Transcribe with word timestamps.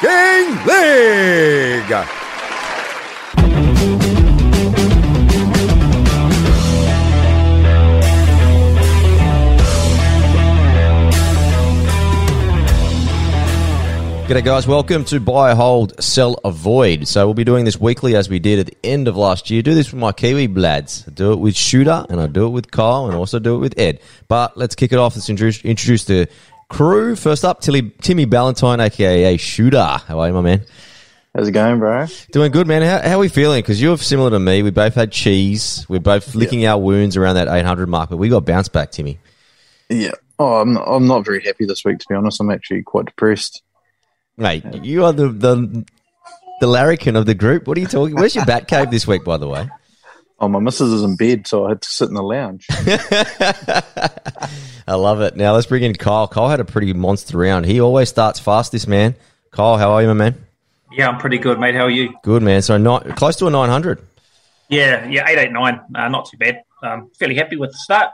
Talking 0.00 0.56
League. 0.66 2.08
G'day, 14.26 14.42
guys. 14.42 14.66
Welcome 14.66 15.04
to 15.04 15.20
Buy, 15.20 15.54
Hold, 15.54 16.02
Sell, 16.02 16.40
Avoid. 16.44 17.06
So, 17.06 17.26
we'll 17.26 17.34
be 17.34 17.44
doing 17.44 17.66
this 17.66 17.78
weekly 17.78 18.16
as 18.16 18.28
we 18.28 18.38
did 18.38 18.58
at 18.58 18.66
the 18.66 18.76
end 18.82 19.06
of 19.06 19.18
last 19.18 19.50
year. 19.50 19.60
Do 19.60 19.74
this 19.74 19.92
with 19.92 20.00
my 20.00 20.12
Kiwi 20.12 20.46
blads. 20.46 21.04
I 21.06 21.10
do 21.10 21.32
it 21.32 21.38
with 21.38 21.54
Shooter, 21.54 22.06
and 22.08 22.18
I 22.20 22.26
do 22.26 22.46
it 22.46 22.50
with 22.50 22.70
Kyle, 22.70 23.06
and 23.06 23.14
also 23.14 23.38
do 23.38 23.56
it 23.56 23.58
with 23.58 23.78
Ed. 23.78 24.00
But 24.26 24.56
let's 24.56 24.74
kick 24.74 24.92
it 24.92 24.98
off. 24.98 25.14
Let's 25.14 25.28
introduce, 25.28 25.62
introduce 25.62 26.04
the 26.04 26.28
crew. 26.68 27.16
First 27.16 27.44
up, 27.44 27.60
Tilly, 27.60 27.90
Timmy 28.00 28.24
Ballantyne, 28.24 28.80
aka 28.80 29.36
Shooter. 29.36 30.00
How 30.06 30.20
are 30.20 30.28
you, 30.28 30.34
my 30.34 30.40
man? 30.40 30.64
How's 31.34 31.48
it 31.48 31.52
going, 31.52 31.80
bro? 31.80 32.06
Doing 32.30 32.52
good, 32.52 32.68
man. 32.68 32.82
How, 32.82 33.08
how 33.08 33.16
are 33.16 33.20
we 33.20 33.28
feeling? 33.28 33.60
Because 33.60 33.82
you're 33.82 33.98
similar 33.98 34.30
to 34.30 34.38
me. 34.38 34.62
We 34.62 34.70
both 34.70 34.94
had 34.94 35.10
cheese. 35.10 35.84
We're 35.88 35.98
both 35.98 36.34
licking 36.36 36.64
our 36.64 36.78
wounds 36.78 37.16
around 37.16 37.34
that 37.34 37.48
800 37.48 37.88
mark, 37.88 38.10
but 38.10 38.18
we 38.18 38.28
got 38.28 38.44
bounced 38.44 38.72
back, 38.72 38.92
Timmy. 38.92 39.18
Yeah. 39.88 40.12
Oh, 40.38 40.60
I'm 40.60 40.74
not, 40.74 40.84
I'm 40.86 41.08
not 41.08 41.24
very 41.24 41.42
happy 41.44 41.64
this 41.64 41.84
week, 41.84 41.98
to 41.98 42.06
be 42.08 42.14
honest. 42.14 42.40
I'm 42.40 42.50
actually 42.50 42.82
quite 42.82 43.06
depressed. 43.06 43.62
Mate, 44.36 44.64
you 44.84 45.04
are 45.04 45.12
the, 45.12 45.28
the, 45.28 45.84
the 46.60 46.66
larrikin 46.68 47.16
of 47.16 47.26
the 47.26 47.34
group. 47.34 47.66
What 47.66 47.78
are 47.78 47.80
you 47.80 47.88
talking? 47.88 48.14
Where's 48.14 48.36
your 48.36 48.46
bat 48.46 48.68
cave 48.68 48.90
this 48.90 49.06
week, 49.06 49.24
by 49.24 49.36
the 49.36 49.48
way? 49.48 49.68
Oh, 50.44 50.48
my 50.48 50.58
missus 50.58 50.92
is 50.92 51.02
in 51.02 51.16
bed, 51.16 51.46
so 51.46 51.64
I 51.64 51.70
had 51.70 51.80
to 51.80 51.88
sit 51.88 52.10
in 52.10 52.14
the 52.14 52.22
lounge. 52.22 52.66
I 54.86 54.94
love 54.94 55.22
it. 55.22 55.36
Now 55.36 55.54
let's 55.54 55.66
bring 55.66 55.82
in 55.82 55.94
Kyle. 55.94 56.28
Kyle 56.28 56.50
had 56.50 56.60
a 56.60 56.66
pretty 56.66 56.92
monster 56.92 57.38
round. 57.38 57.64
He 57.64 57.80
always 57.80 58.10
starts 58.10 58.38
fast, 58.38 58.70
this 58.70 58.86
man. 58.86 59.14
Kyle, 59.52 59.78
how 59.78 59.92
are 59.92 60.02
you, 60.02 60.08
my 60.08 60.12
man? 60.12 60.44
Yeah, 60.92 61.08
I'm 61.08 61.16
pretty 61.16 61.38
good, 61.38 61.58
mate. 61.58 61.74
How 61.74 61.84
are 61.84 61.90
you? 61.90 62.12
Good, 62.22 62.42
man. 62.42 62.60
So 62.60 62.76
not 62.76 63.16
close 63.16 63.36
to 63.36 63.46
a 63.46 63.50
900. 63.50 64.04
Yeah, 64.68 65.08
yeah, 65.08 65.26
eight 65.26 65.38
eight 65.38 65.52
nine. 65.52 65.80
Uh, 65.94 66.08
not 66.08 66.28
too 66.28 66.36
bad. 66.36 66.60
Um, 66.82 67.10
fairly 67.18 67.36
happy 67.36 67.56
with 67.56 67.72
the 67.72 67.78
start. 67.78 68.12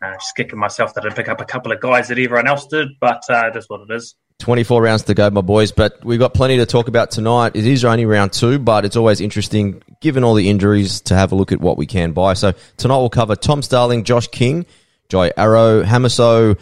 Uh, 0.00 0.12
just 0.12 0.36
kicking 0.36 0.60
myself 0.60 0.94
that 0.94 1.00
I 1.00 1.08
didn't 1.08 1.16
pick 1.16 1.28
up 1.28 1.40
a 1.40 1.44
couple 1.44 1.72
of 1.72 1.80
guys 1.80 2.06
that 2.06 2.20
everyone 2.20 2.46
else 2.46 2.68
did, 2.68 2.90
but 3.00 3.24
uh, 3.28 3.48
it 3.48 3.56
is 3.56 3.68
what 3.68 3.80
it 3.80 3.92
is. 3.92 4.14
24 4.38 4.82
rounds 4.82 5.02
to 5.04 5.14
go, 5.14 5.30
my 5.30 5.40
boys, 5.40 5.72
but 5.72 6.04
we've 6.04 6.18
got 6.18 6.34
plenty 6.34 6.58
to 6.58 6.66
talk 6.66 6.88
about 6.88 7.10
tonight. 7.10 7.52
It 7.54 7.66
is 7.66 7.84
only 7.84 8.04
round 8.04 8.32
two, 8.32 8.58
but 8.58 8.84
it's 8.84 8.96
always 8.96 9.20
interesting, 9.20 9.82
given 10.00 10.24
all 10.24 10.34
the 10.34 10.50
injuries, 10.50 11.00
to 11.02 11.14
have 11.14 11.32
a 11.32 11.34
look 11.34 11.52
at 11.52 11.60
what 11.60 11.78
we 11.78 11.86
can 11.86 12.12
buy. 12.12 12.34
So 12.34 12.52
tonight 12.76 12.98
we'll 12.98 13.10
cover 13.10 13.34
Tom 13.34 13.62
Starling, 13.62 14.04
Josh 14.04 14.28
King, 14.28 14.66
Jai 15.08 15.32
Arrow, 15.36 15.82
Hamiso. 15.82 16.58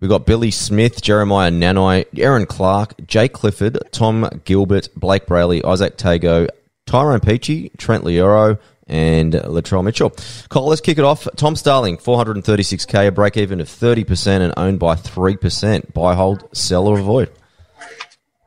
We've 0.00 0.10
got 0.10 0.26
Billy 0.26 0.50
Smith, 0.50 1.00
Jeremiah 1.00 1.50
Nanai, 1.50 2.06
Aaron 2.18 2.46
Clark, 2.46 3.06
Jay 3.06 3.28
Clifford, 3.28 3.78
Tom 3.92 4.28
Gilbert, 4.44 4.88
Blayke 4.98 5.26
Brailey, 5.26 5.64
Isaac 5.64 5.96
Tago, 5.96 6.48
Tyrone 6.86 7.20
Peachey, 7.20 7.70
Trent 7.78 8.04
Loiero, 8.04 8.58
and 8.86 9.32
Latrell 9.32 9.84
Mitchell. 9.84 10.12
Cole, 10.48 10.68
let's 10.68 10.80
kick 10.80 10.98
it 10.98 11.04
off. 11.04 11.26
Tom 11.36 11.56
Starling, 11.56 11.96
436k, 11.96 13.08
a 13.08 13.12
break 13.12 13.36
even 13.36 13.60
of 13.60 13.68
30% 13.68 14.40
and 14.40 14.52
owned 14.56 14.78
by 14.78 14.94
3%. 14.94 15.92
Buy, 15.92 16.14
hold, 16.14 16.48
sell, 16.56 16.86
or 16.86 16.98
avoid. 16.98 17.30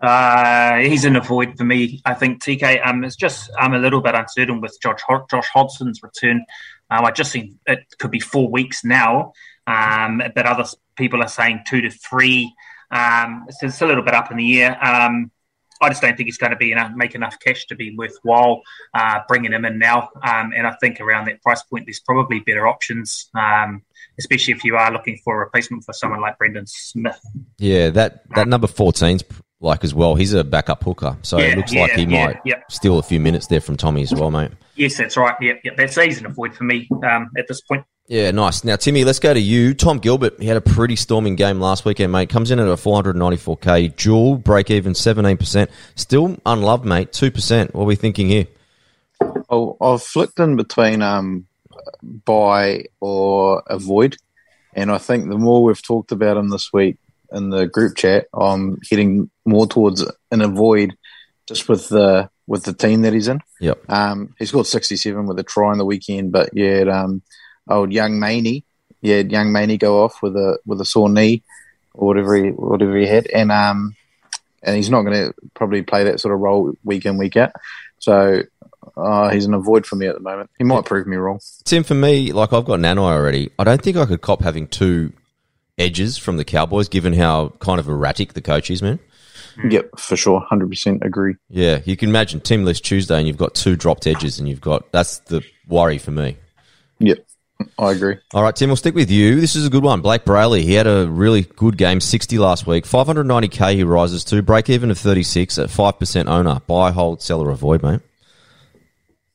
Uh, 0.01 0.77
he's 0.77 1.05
an 1.05 1.15
avoid 1.15 1.57
for 1.57 1.63
me. 1.63 2.01
I 2.05 2.13
think 2.13 2.43
TK. 2.43 2.85
Um, 2.85 3.03
it's 3.03 3.15
just 3.15 3.49
I'm 3.57 3.73
a 3.73 3.79
little 3.79 4.01
bit 4.01 4.13
uncertain 4.13 4.61
with 4.61 4.77
Josh 4.81 5.01
Josh 5.29 5.47
Hodgson's 5.49 6.03
return. 6.03 6.45
Um, 6.89 7.03
I 7.03 7.11
just 7.11 7.33
think 7.33 7.53
it 7.65 7.79
could 7.97 8.11
be 8.11 8.19
four 8.19 8.49
weeks 8.49 8.83
now, 8.83 9.33
um, 9.65 10.21
but 10.35 10.45
other 10.45 10.65
people 10.95 11.23
are 11.23 11.27
saying 11.27 11.63
two 11.67 11.81
to 11.81 11.89
three. 11.89 12.53
Um, 12.91 13.45
so 13.49 13.67
it's 13.67 13.81
a 13.81 13.87
little 13.87 14.03
bit 14.03 14.13
up 14.13 14.31
in 14.31 14.37
the 14.37 14.61
air. 14.61 14.85
Um, 14.85 15.31
I 15.81 15.89
just 15.89 16.01
don't 16.01 16.15
think 16.15 16.27
he's 16.27 16.37
going 16.37 16.51
to 16.51 16.57
be 16.57 16.71
enough, 16.71 16.91
make 16.95 17.15
enough 17.15 17.37
cash 17.39 17.65
to 17.67 17.75
be 17.75 17.95
worthwhile 17.95 18.61
uh, 18.93 19.19
bringing 19.27 19.53
him 19.53 19.65
in 19.65 19.77
now. 19.77 20.09
Um, 20.23 20.51
and 20.55 20.67
I 20.67 20.75
think 20.81 20.99
around 20.99 21.25
that 21.27 21.41
price 21.41 21.63
point, 21.63 21.85
there's 21.85 21.99
probably 21.99 22.39
better 22.39 22.67
options, 22.67 23.29
um, 23.35 23.83
especially 24.19 24.53
if 24.53 24.63
you 24.63 24.75
are 24.75 24.91
looking 24.91 25.19
for 25.23 25.35
a 25.35 25.39
replacement 25.45 25.83
for 25.83 25.93
someone 25.93 26.21
like 26.21 26.37
Brandon 26.37 26.65
Smith. 26.67 27.19
Yeah, 27.57 27.89
that, 27.91 28.29
that 28.35 28.47
number 28.47 28.67
14's 28.67 29.23
like 29.59 29.83
as 29.83 29.93
well. 29.93 30.15
He's 30.15 30.33
a 30.33 30.43
backup 30.43 30.83
hooker, 30.83 31.17
so 31.21 31.39
Yeah, 31.39 31.45
it 31.45 31.57
looks 31.57 31.73
yeah, 31.73 31.81
like 31.81 31.91
he 31.91 32.03
yeah, 32.03 32.25
might 32.25 32.41
yeah. 32.45 32.61
steal 32.69 32.99
a 32.99 33.03
few 33.03 33.19
minutes 33.19 33.47
there 33.47 33.61
from 33.61 33.77
Tommy 33.77 34.03
as 34.03 34.13
well, 34.13 34.31
mate. 34.31 34.51
Yes, 34.75 34.97
that's 34.97 35.17
right. 35.17 35.35
Yeah, 35.41 35.53
yeah, 35.63 35.71
that's 35.75 35.97
easy 35.97 36.21
to 36.21 36.27
avoid 36.27 36.55
for 36.55 36.63
me 36.63 36.87
um, 37.03 37.29
at 37.37 37.47
this 37.47 37.61
point. 37.61 37.83
Yeah, 38.07 38.31
nice. 38.31 38.63
Now, 38.63 38.77
Timmy, 38.77 39.03
let's 39.03 39.19
go 39.19 39.33
to 39.33 39.39
you. 39.39 39.73
Tom 39.73 39.99
Gilbert, 39.99 40.39
he 40.39 40.47
had 40.47 40.55
a 40.55 40.61
pretty 40.61 40.95
storming 40.95 41.35
game 41.35 41.59
last 41.59 41.83
weekend, 41.83 42.13
mate. 42.13 42.29
Comes 42.29 42.51
in 42.51 42.59
at 42.59 42.67
a 42.67 42.75
494k. 42.75 43.95
Dual, 43.97 44.37
break 44.37 44.71
even 44.71 44.93
17%. 44.93 45.67
Still 45.95 46.37
unloved, 46.45 46.85
mate. 46.85 47.11
2%. 47.11 47.73
What 47.73 47.83
are 47.83 47.85
we 47.85 47.95
thinking 47.95 48.29
here? 48.29 48.47
Oh, 49.49 49.75
I've 49.81 50.03
flicked 50.03 50.39
in 50.39 50.55
between 50.55 51.01
um, 51.01 51.47
buy 52.01 52.85
or 52.99 53.63
avoid, 53.67 54.17
and 54.73 54.91
I 54.91 54.97
think 54.97 55.27
the 55.27 55.37
more 55.37 55.63
we've 55.63 55.81
talked 55.81 56.11
about 56.11 56.37
him 56.37 56.49
this 56.49 56.71
week 56.71 56.97
in 57.31 57.49
the 57.49 57.65
group 57.65 57.95
chat, 57.95 58.27
I'm 58.33 58.79
heading 58.89 59.29
more 59.45 59.67
towards 59.67 60.05
an 60.31 60.41
avoid, 60.41 60.95
just 61.47 61.67
with 61.67 61.89
the 61.89 62.29
with 62.45 62.63
the 62.63 62.73
team 62.73 63.01
that 63.01 63.13
he's 63.13 63.27
in. 63.27 63.41
Yep. 63.59 63.89
Um, 63.89 64.35
he 64.39 64.45
scored 64.45 64.67
67 64.67 65.25
with 65.25 65.39
a 65.39 65.43
try 65.43 65.71
on 65.71 65.77
the 65.77 65.85
weekend, 65.85 66.31
but 66.31 66.49
yeah, 66.53 66.81
um, 66.83 67.21
old 67.69 67.91
young 67.91 68.19
Maney, 68.19 68.63
yeah, 69.01 69.19
young 69.19 69.51
Maney 69.51 69.77
go 69.77 70.03
off 70.03 70.21
with 70.21 70.35
a 70.35 70.59
with 70.65 70.81
a 70.81 70.85
sore 70.85 71.09
knee 71.09 71.43
or 71.93 72.07
whatever 72.07 72.35
he 72.35 72.49
whatever 72.49 72.95
he 72.95 73.07
had, 73.07 73.27
and 73.27 73.51
um, 73.51 73.95
and 74.63 74.75
he's 74.75 74.89
not 74.89 75.03
going 75.03 75.27
to 75.27 75.33
probably 75.53 75.81
play 75.81 76.05
that 76.05 76.19
sort 76.19 76.33
of 76.33 76.39
role 76.39 76.73
week 76.83 77.05
in 77.05 77.17
week 77.17 77.37
out. 77.37 77.51
So 77.99 78.43
uh, 78.95 79.29
he's 79.29 79.45
an 79.45 79.53
avoid 79.53 79.85
for 79.85 79.95
me 79.95 80.07
at 80.07 80.15
the 80.15 80.21
moment. 80.21 80.49
He 80.57 80.63
might 80.63 80.85
prove 80.85 81.07
me 81.07 81.17
wrong. 81.17 81.39
Tim, 81.63 81.83
for 81.83 81.95
me, 81.95 82.31
like 82.31 82.53
I've 82.53 82.65
got 82.65 82.79
Nanai 82.79 82.97
already. 82.97 83.51
I 83.59 83.63
don't 83.63 83.81
think 83.81 83.97
I 83.97 84.05
could 84.05 84.21
cop 84.21 84.41
having 84.41 84.67
two 84.67 85.13
edges 85.77 86.17
from 86.17 86.37
the 86.37 86.45
Cowboys, 86.45 86.89
given 86.89 87.13
how 87.13 87.49
kind 87.59 87.79
of 87.79 87.87
erratic 87.87 88.33
the 88.33 88.41
coach 88.41 88.71
is, 88.71 88.81
man. 88.81 88.99
Yep, 89.69 89.99
for 89.99 90.15
sure, 90.15 90.39
hundred 90.39 90.69
percent 90.69 91.03
agree. 91.03 91.35
Yeah, 91.49 91.81
you 91.83 91.97
can 91.97 92.09
imagine 92.09 92.41
Tim 92.41 92.63
List 92.63 92.85
Tuesday, 92.85 93.17
and 93.17 93.27
you've 93.27 93.37
got 93.37 93.55
two 93.55 93.75
dropped 93.75 94.05
edges, 94.05 94.39
and 94.39 94.47
you've 94.47 94.61
got 94.61 94.91
that's 94.91 95.19
the 95.19 95.43
worry 95.67 95.97
for 95.97 96.11
me. 96.11 96.37
Yep, 96.99 97.25
I 97.79 97.91
agree. 97.91 98.17
All 98.33 98.43
right, 98.43 98.55
Tim, 98.55 98.69
we'll 98.69 98.75
stick 98.75 98.95
with 98.95 99.09
you. 99.09 99.39
This 99.39 99.55
is 99.55 99.65
a 99.65 99.69
good 99.69 99.83
one. 99.83 100.01
Blayke 100.01 100.23
Brailey, 100.23 100.61
he 100.61 100.73
had 100.73 100.87
a 100.87 101.07
really 101.07 101.43
good 101.43 101.77
game, 101.77 101.99
60 101.99 102.37
last 102.37 102.67
week. 102.67 102.85
590k 102.85 103.75
he 103.75 103.83
rises 103.83 104.23
to, 104.25 104.41
break 104.41 104.69
even 104.69 104.91
of 104.91 104.97
36 104.97 105.57
at 105.57 105.69
5% 105.69 106.27
owner. 106.27 106.59
Buy, 106.67 106.91
hold, 106.91 107.21
sell, 107.21 107.41
or 107.41 107.49
avoid, 107.49 107.81
mate. 107.83 108.01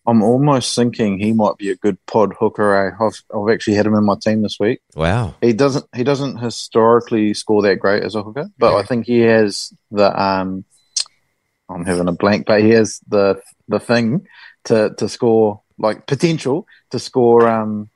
I'm 0.07 0.23
almost 0.23 0.75
thinking 0.75 1.19
he 1.19 1.33
might 1.33 1.57
be 1.59 1.71
a 1.71 1.77
good 1.77 1.97
pod 2.07 2.35
hooker. 2.39 2.75
eh? 2.75 3.05
I've, 3.05 3.23
I've 3.35 3.53
actually 3.55 3.77
had 3.77 3.87
him 3.87 3.95
in 3.95 4.05
my 4.05 4.17
team 4.21 4.43
this 4.43 4.59
week. 4.59 4.81
Wow. 4.97 5.37
He 5.41 5.53
doesn't 5.53 5.87
he 5.95 6.03
doesn't 6.03 6.39
historically 6.39 7.35
score 7.35 7.63
that 7.63 7.79
great 7.79 8.03
as 8.03 8.17
a 8.17 8.23
hooker, 8.25 8.49
but 8.59 8.75
I 8.75 8.83
think 8.83 9.07
he 9.07 9.21
has 9.21 9.73
the 9.93 10.21
um 10.21 10.65
I'm 11.69 11.85
having 11.85 12.09
a 12.09 12.13
blank, 12.13 12.47
but 12.47 12.63
he 12.63 12.71
has 12.71 12.99
the 13.07 13.41
the 13.69 13.79
thing 13.79 14.27
to 14.65 14.93
to 14.99 15.09
score 15.09 15.63
like 15.79 16.09
potential 16.09 16.67
to 16.91 16.99
score 16.99 17.49
um 17.49 17.89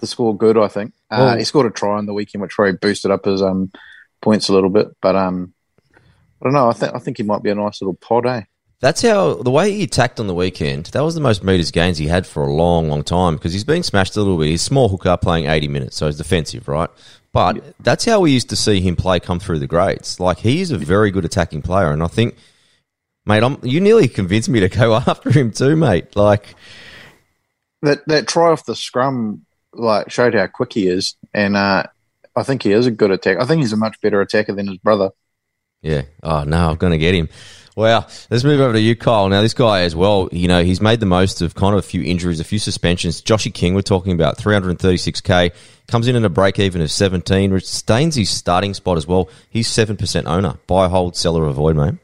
to 0.00 0.06
score 0.06 0.36
good. 0.36 0.58
I 0.58 0.68
think 0.68 0.92
uh, 1.10 1.16
Well- 1.18 1.38
he 1.38 1.44
scored 1.44 1.66
a 1.66 1.70
try 1.70 1.96
on 1.96 2.06
the 2.06 2.14
weekend, 2.14 2.42
which 2.42 2.52
probably 2.52 2.76
boosted 2.76 3.10
up 3.10 3.24
his 3.24 3.42
um 3.42 3.70
points 4.20 4.48
a 4.48 4.52
little 4.52 4.70
bit. 4.70 4.88
But 5.00 5.16
um 5.16 5.54
I 5.94 6.44
don't 6.44 6.52
know. 6.54 6.68
I 6.68 6.72
think 6.72 6.94
I 6.94 6.98
think 6.98 7.16
he 7.18 7.22
might 7.22 7.42
be 7.42 7.50
a 7.50 7.54
nice 7.54 7.80
little 7.80 7.94
pod. 7.94 8.26
Eh? 8.26 8.42
That's 8.80 9.02
how 9.02 9.34
the 9.34 9.50
way 9.50 9.72
he 9.72 9.82
attacked 9.82 10.18
on 10.18 10.26
the 10.26 10.34
weekend. 10.34 10.86
That 10.86 11.04
was 11.04 11.14
the 11.14 11.20
most 11.20 11.44
meters 11.44 11.70
gains 11.70 11.98
he 11.98 12.06
had 12.06 12.26
for 12.26 12.44
a 12.46 12.52
long, 12.52 12.88
long 12.88 13.02
time 13.04 13.34
because 13.34 13.52
he's 13.52 13.64
been 13.64 13.82
smashed 13.82 14.16
a 14.16 14.20
little 14.20 14.38
bit. 14.38 14.46
He's 14.48 14.62
small 14.62 14.88
hooker 14.88 15.16
playing 15.18 15.46
eighty 15.46 15.68
minutes, 15.68 15.96
so 15.96 16.06
he's 16.06 16.16
defensive, 16.16 16.66
right? 16.66 16.88
But 17.32 17.62
that's 17.78 18.06
how 18.06 18.20
we 18.20 18.32
used 18.32 18.48
to 18.48 18.56
see 18.56 18.80
him 18.80 18.96
play 18.96 19.20
come 19.20 19.38
through 19.38 19.58
the 19.60 19.66
grades. 19.66 20.18
Like 20.18 20.38
he's 20.38 20.70
a 20.70 20.78
very 20.78 21.10
good 21.10 21.24
attacking 21.26 21.62
player, 21.62 21.92
and 21.92 22.02
I 22.02 22.06
think, 22.06 22.36
mate, 23.26 23.42
I'm 23.42 23.58
you 23.62 23.80
nearly 23.80 24.08
convinced 24.08 24.48
me 24.48 24.60
to 24.60 24.68
go 24.70 24.94
after 25.06 25.30
him 25.30 25.52
too, 25.52 25.76
mate. 25.76 26.16
Like, 26.16 26.54
that 27.82 28.00
that 28.06 28.26
try 28.28 28.50
off 28.50 28.64
the 28.64 28.74
scrum 28.74 29.44
like 29.72 30.10
showed 30.10 30.34
how 30.34 30.46
quick 30.46 30.72
he 30.72 30.88
is, 30.88 31.16
and 31.32 31.56
uh, 31.56 31.84
I 32.36 32.42
think 32.42 32.62
he 32.62 32.72
is 32.72 32.86
a 32.86 32.90
good 32.90 33.10
attack. 33.10 33.38
I 33.38 33.44
think 33.44 33.60
he's 33.60 33.72
a 33.72 33.76
much 33.76 34.00
better 34.00 34.20
attacker 34.20 34.54
than 34.54 34.68
his 34.68 34.78
brother. 34.78 35.10
yeah, 35.82 36.02
oh 36.22 36.44
no, 36.44 36.70
I'm 36.70 36.76
going 36.76 36.92
to 36.92 36.98
get 36.98 37.14
him. 37.14 37.28
Wow. 37.76 38.06
Let's 38.30 38.44
move 38.44 38.60
over 38.60 38.74
to 38.74 38.80
you, 38.80 38.96
Kyle. 38.96 39.28
Now, 39.28 39.42
this 39.42 39.54
guy 39.54 39.82
as 39.82 39.94
well, 39.94 40.28
you 40.32 40.48
know, 40.48 40.62
he's 40.62 40.80
made 40.80 41.00
the 41.00 41.06
most 41.06 41.40
of 41.40 41.54
kind 41.54 41.72
of 41.72 41.78
a 41.78 41.86
few 41.86 42.02
injuries, 42.02 42.40
a 42.40 42.44
few 42.44 42.58
suspensions. 42.58 43.22
Joshy 43.22 43.54
King, 43.54 43.74
we're 43.74 43.82
talking 43.82 44.12
about 44.12 44.36
336k, 44.36 45.52
comes 45.86 46.06
in 46.06 46.16
at 46.16 46.24
a 46.24 46.28
break 46.28 46.58
even 46.58 46.82
of 46.82 46.90
17, 46.90 47.52
which 47.52 47.66
stains 47.66 48.16
his 48.16 48.28
starting 48.28 48.74
spot 48.74 48.98
as 48.98 49.06
well. 49.06 49.30
He's 49.48 49.68
7% 49.68 50.26
owner. 50.26 50.58
Buy, 50.66 50.88
hold, 50.88 51.16
seller, 51.16 51.46
avoid, 51.46 51.76
mate. 51.76 51.94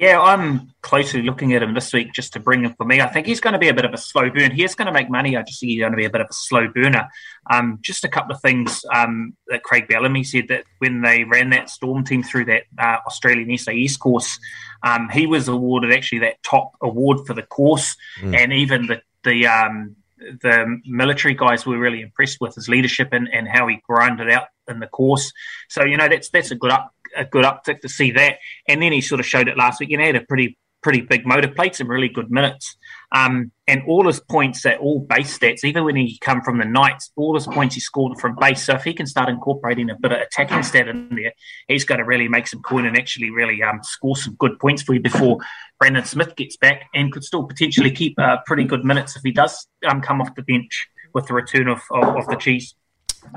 Yeah, 0.00 0.18
I'm 0.18 0.72
closely 0.80 1.20
looking 1.20 1.52
at 1.52 1.62
him 1.62 1.74
this 1.74 1.92
week 1.92 2.14
just 2.14 2.32
to 2.32 2.40
bring 2.40 2.64
him 2.64 2.72
for 2.72 2.86
me. 2.86 3.02
I 3.02 3.06
think 3.06 3.26
he's 3.26 3.38
going 3.38 3.52
to 3.52 3.58
be 3.58 3.68
a 3.68 3.74
bit 3.74 3.84
of 3.84 3.92
a 3.92 3.98
slow 3.98 4.30
burn. 4.30 4.50
He 4.50 4.64
is 4.64 4.74
going 4.74 4.86
to 4.86 4.92
make 4.92 5.10
money. 5.10 5.36
I 5.36 5.42
just 5.42 5.60
think 5.60 5.72
he's 5.72 5.80
going 5.80 5.92
to 5.92 5.96
be 5.96 6.06
a 6.06 6.10
bit 6.10 6.22
of 6.22 6.28
a 6.30 6.32
slow 6.32 6.68
burner. 6.68 7.06
Um, 7.50 7.78
just 7.82 8.02
a 8.02 8.08
couple 8.08 8.34
of 8.34 8.40
things 8.40 8.82
um, 8.94 9.36
that 9.48 9.62
Craig 9.62 9.88
Bellamy 9.88 10.24
said 10.24 10.48
that 10.48 10.64
when 10.78 11.02
they 11.02 11.24
ran 11.24 11.50
that 11.50 11.68
Storm 11.68 12.02
team 12.02 12.22
through 12.22 12.46
that 12.46 12.62
uh, 12.78 12.96
Australian 13.06 13.58
SAS 13.58 13.98
course, 13.98 14.38
um, 14.82 15.10
he 15.10 15.26
was 15.26 15.48
awarded 15.48 15.92
actually 15.92 16.20
that 16.20 16.42
top 16.42 16.72
award 16.80 17.26
for 17.26 17.34
the 17.34 17.42
course, 17.42 17.94
mm. 18.22 18.34
and 18.34 18.54
even 18.54 18.86
the 18.86 19.02
the 19.24 19.46
um, 19.48 19.96
the 20.18 20.80
military 20.86 21.34
guys 21.34 21.66
were 21.66 21.78
really 21.78 22.00
impressed 22.00 22.38
with 22.40 22.54
his 22.54 22.70
leadership 22.70 23.10
and, 23.12 23.28
and 23.32 23.46
how 23.46 23.66
he 23.66 23.82
grinded 23.86 24.30
out 24.30 24.48
in 24.66 24.80
the 24.80 24.86
course. 24.86 25.30
So 25.68 25.84
you 25.84 25.98
know 25.98 26.08
that's 26.08 26.30
that's 26.30 26.50
a 26.50 26.54
good 26.54 26.70
up 26.70 26.94
a 27.16 27.24
good 27.24 27.44
uptick 27.44 27.80
to 27.80 27.88
see 27.88 28.12
that. 28.12 28.38
And 28.68 28.80
then 28.82 28.92
he 28.92 29.00
sort 29.00 29.20
of 29.20 29.26
showed 29.26 29.48
it 29.48 29.56
last 29.56 29.80
week 29.80 29.92
and 29.92 30.02
had 30.02 30.16
a 30.16 30.22
pretty 30.22 30.56
pretty 30.82 31.02
big 31.02 31.26
motor, 31.26 31.48
plate, 31.48 31.74
some 31.74 31.88
really 31.88 32.08
good 32.08 32.30
minutes. 32.30 32.76
Um, 33.12 33.52
and 33.66 33.82
all 33.86 34.06
his 34.06 34.20
points 34.20 34.64
at 34.66 34.78
all 34.78 35.00
base 35.00 35.38
stats, 35.38 35.64
even 35.64 35.84
when 35.84 35.96
he 35.96 36.18
come 36.18 36.42
from 36.42 36.58
the 36.58 36.64
Knights, 36.64 37.10
all 37.16 37.34
his 37.34 37.46
points 37.46 37.74
he 37.74 37.80
scored 37.80 38.18
from 38.18 38.36
base. 38.40 38.64
So 38.64 38.74
if 38.74 38.84
he 38.84 38.94
can 38.94 39.06
start 39.06 39.28
incorporating 39.28 39.90
a 39.90 39.96
bit 39.96 40.12
of 40.12 40.20
attacking 40.20 40.62
stat 40.62 40.88
in 40.88 41.08
there, 41.10 41.32
he's 41.68 41.84
going 41.84 41.98
to 41.98 42.04
really 42.04 42.28
make 42.28 42.46
some 42.46 42.62
coin 42.62 42.86
and 42.86 42.96
actually 42.96 43.30
really 43.30 43.62
um, 43.62 43.80
score 43.82 44.16
some 44.16 44.34
good 44.38 44.58
points 44.58 44.82
for 44.82 44.94
you 44.94 45.00
before 45.00 45.38
Brandon 45.78 46.04
Smith 46.04 46.36
gets 46.36 46.56
back 46.56 46.88
and 46.94 47.12
could 47.12 47.24
still 47.24 47.44
potentially 47.44 47.90
keep 47.90 48.18
uh, 48.18 48.38
pretty 48.46 48.64
good 48.64 48.84
minutes 48.84 49.16
if 49.16 49.22
he 49.22 49.32
does 49.32 49.66
um, 49.86 50.00
come 50.00 50.20
off 50.20 50.34
the 50.34 50.42
bench 50.42 50.88
with 51.12 51.26
the 51.26 51.34
return 51.34 51.68
of, 51.68 51.80
of, 51.90 52.16
of 52.16 52.26
the 52.26 52.36
cheese. 52.36 52.74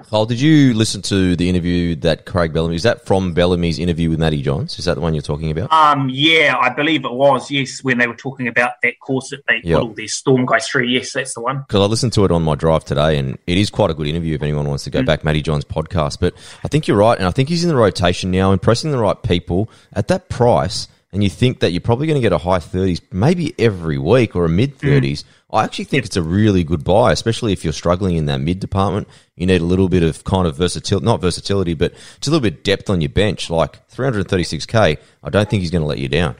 Cole, 0.10 0.26
did 0.26 0.40
you 0.40 0.74
listen 0.74 1.02
to 1.04 1.36
the 1.36 1.50
interview 1.50 1.96
that 1.98 2.26
Craig 2.26 2.54
Bellamy? 2.54 2.76
Is 2.76 2.84
that 2.84 3.06
from 3.06 3.34
Bellamy's 3.34 3.80
interview 3.80 4.10
with 4.10 4.20
Matty 4.20 4.42
Johns? 4.42 4.78
Is 4.80 4.86
that 4.86 4.96
the 4.96 5.02
one 5.02 5.14
you're 5.14 5.22
talking 5.22 5.52
about? 5.52 5.72
Um, 5.72 6.10
yeah, 6.10 6.58
I 6.60 6.70
believe 6.70 7.06
it 7.06 7.12
was. 7.12 7.50
Yes, 7.52 7.84
when 7.84 7.98
they 7.98 8.08
were 8.08 8.16
talking 8.16 8.48
about 8.48 8.74
that 8.84 9.00
course 9.00 9.30
that 9.30 9.46
they 9.48 9.62
yep. 9.64 9.80
put 9.80 9.88
all 9.88 9.94
their 9.94 10.08
storm 10.08 10.46
guys 10.46 10.68
through. 10.68 10.86
Yes, 10.86 11.14
that's 11.14 11.34
the 11.34 11.42
one. 11.42 11.60
Because 11.60 11.82
I 11.82 11.86
listened 11.86 12.14
to 12.14 12.26
it 12.26 12.32
on 12.32 12.44
my 12.44 12.56
drive 12.56 12.86
today, 12.86 13.18
and 13.18 13.38
it 13.48 13.58
is 13.58 13.70
quite 13.70 13.90
a 13.90 13.94
good 13.94 14.08
interview 14.08 14.36
if 14.36 14.42
anyone 14.42 14.68
wants 14.68 14.84
to 14.86 14.90
go 14.90 15.02
mm. 15.02 15.06
back 15.06 15.24
Matty 15.24 15.42
Johns' 15.42 15.66
podcast. 15.66 16.20
But 16.20 16.34
I 16.64 16.68
think 16.68 16.88
you're 16.88 16.98
right, 16.98 17.18
and 17.18 17.28
I 17.28 17.32
think 17.32 17.50
he's 17.50 17.64
in 17.64 17.70
the 17.70 17.76
rotation 17.76 18.32
now, 18.32 18.52
impressing 18.52 18.92
the 18.92 19.00
right 19.00 19.22
people 19.22 19.70
at 19.94 20.08
that 20.08 20.30
price 20.30 20.88
and 21.14 21.24
you 21.24 21.30
think 21.30 21.60
that 21.60 21.72
you're 21.72 21.80
probably 21.80 22.08
going 22.08 22.20
to 22.20 22.22
get 22.22 22.34
a 22.34 22.40
high 22.40 22.58
30s 22.58 23.00
maybe 23.12 23.54
every 23.60 24.00
week 24.00 24.36
or 24.36 24.46
a 24.46 24.50
mid 24.50 24.80
30s, 24.80 25.02
mm. 25.02 25.24
I 25.52 25.64
actually 25.64 25.86
think 25.86 26.06
it's 26.06 26.18
a 26.18 26.24
really 26.24 26.64
good 26.64 26.84
buy, 26.84 27.12
especially 27.12 27.54
if 27.54 27.64
you're 27.64 27.72
struggling 27.72 28.16
in 28.16 28.26
that 28.26 28.42
mid 28.42 28.60
department. 28.60 29.08
You 29.36 29.46
need 29.46 29.62
a 29.62 29.66
little 29.66 29.90
bit 29.90 30.02
of 30.02 30.24
kind 30.24 30.48
of 30.48 30.58
versatility, 30.58 31.06
not 31.06 31.22
versatility, 31.22 31.76
but 31.76 31.94
just 31.94 32.28
a 32.28 32.32
little 32.32 32.42
bit 32.42 32.56
of 32.56 32.64
depth 32.64 32.90
on 32.90 33.00
your 33.00 33.10
bench. 33.10 33.52
Like 33.52 33.88
336k, 33.90 34.98
I 35.24 35.30
don't 35.30 35.48
think 35.48 35.62
he's 35.62 35.70
going 35.70 35.84
to 35.84 35.88
let 35.88 36.00
you 36.00 36.10
down. 36.10 36.36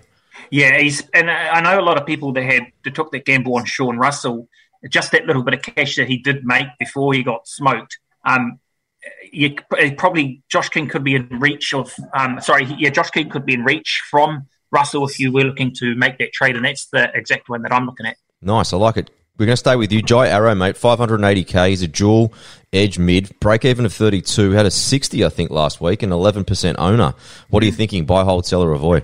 Yeah, 0.50 0.80
he's, 0.80 1.08
and 1.14 1.30
I 1.30 1.62
know 1.62 1.80
a 1.80 1.86
lot 1.86 2.00
of 2.00 2.08
people 2.08 2.34
that 2.34 2.44
had 2.44 2.64
that 2.84 2.96
took 2.96 3.12
that 3.12 3.26
gamble 3.26 3.56
on 3.56 3.66
Sean 3.66 3.98
Russell, 3.98 4.50
just 4.90 5.12
that 5.12 5.28
little 5.28 5.44
bit 5.44 5.54
of 5.54 5.62
cash 5.62 5.96
that 5.98 6.08
he 6.08 6.18
did 6.18 6.46
make 6.46 6.68
before 6.80 7.14
he 7.14 7.22
got 7.22 7.48
smoked. 7.48 8.00
Um, 8.26 8.60
you 9.32 9.56
probably 9.98 10.42
Josh 10.50 10.70
King 10.70 10.88
could 10.88 11.04
be 11.04 11.14
in 11.14 11.28
reach 11.40 11.76
of. 11.76 11.94
Um, 12.14 12.42
sorry, 12.42 12.66
yeah, 12.80 12.90
Josh 12.90 13.12
King 13.12 13.30
could 13.30 13.46
be 13.46 13.54
in 13.54 13.64
reach 13.64 14.02
from 14.10 14.48
Russell 14.74 15.08
if 15.08 15.20
you 15.20 15.32
were 15.32 15.44
looking 15.44 15.74
to 15.76 15.96
make 15.96 16.18
that 16.18 16.34
trade, 16.34 16.56
and 16.56 16.66
that's 16.66 16.88
the 16.88 17.10
exact 17.16 17.48
one 17.48 17.62
that 17.62 17.72
I'm 17.72 17.86
looking 17.86 18.06
at. 18.06 18.18
Nice, 18.42 18.74
I 18.74 18.78
like 18.78 18.98
it. 18.98 19.10
We're 19.38 19.46
going 19.48 19.54
to 19.54 19.58
stay 19.58 19.76
with 19.76 19.92
you. 19.92 20.02
Jai 20.02 20.28
Arrow, 20.28 20.54
mate, 20.54 20.76
580k. 20.76 21.70
He's 21.70 21.82
a 21.82 21.88
dual 21.88 22.34
edge 22.72 23.00
mid, 23.00 23.40
break 23.40 23.66
even 23.66 23.86
of 23.86 23.94
32. 23.94 24.52
Had 24.52 24.66
a 24.66 24.72
60, 24.72 25.26
I 25.26 25.30
think, 25.30 25.50
last 25.50 25.82
week, 25.82 26.04
and 26.04 26.12
11% 26.12 26.76
owner. 26.78 27.14
What 27.50 27.64
are 27.64 27.66
you 27.66 27.72
thinking? 27.72 28.06
Buy, 28.06 28.24
hold, 28.24 28.46
sell, 28.46 28.62
or 28.62 28.74
avoid? 28.74 29.04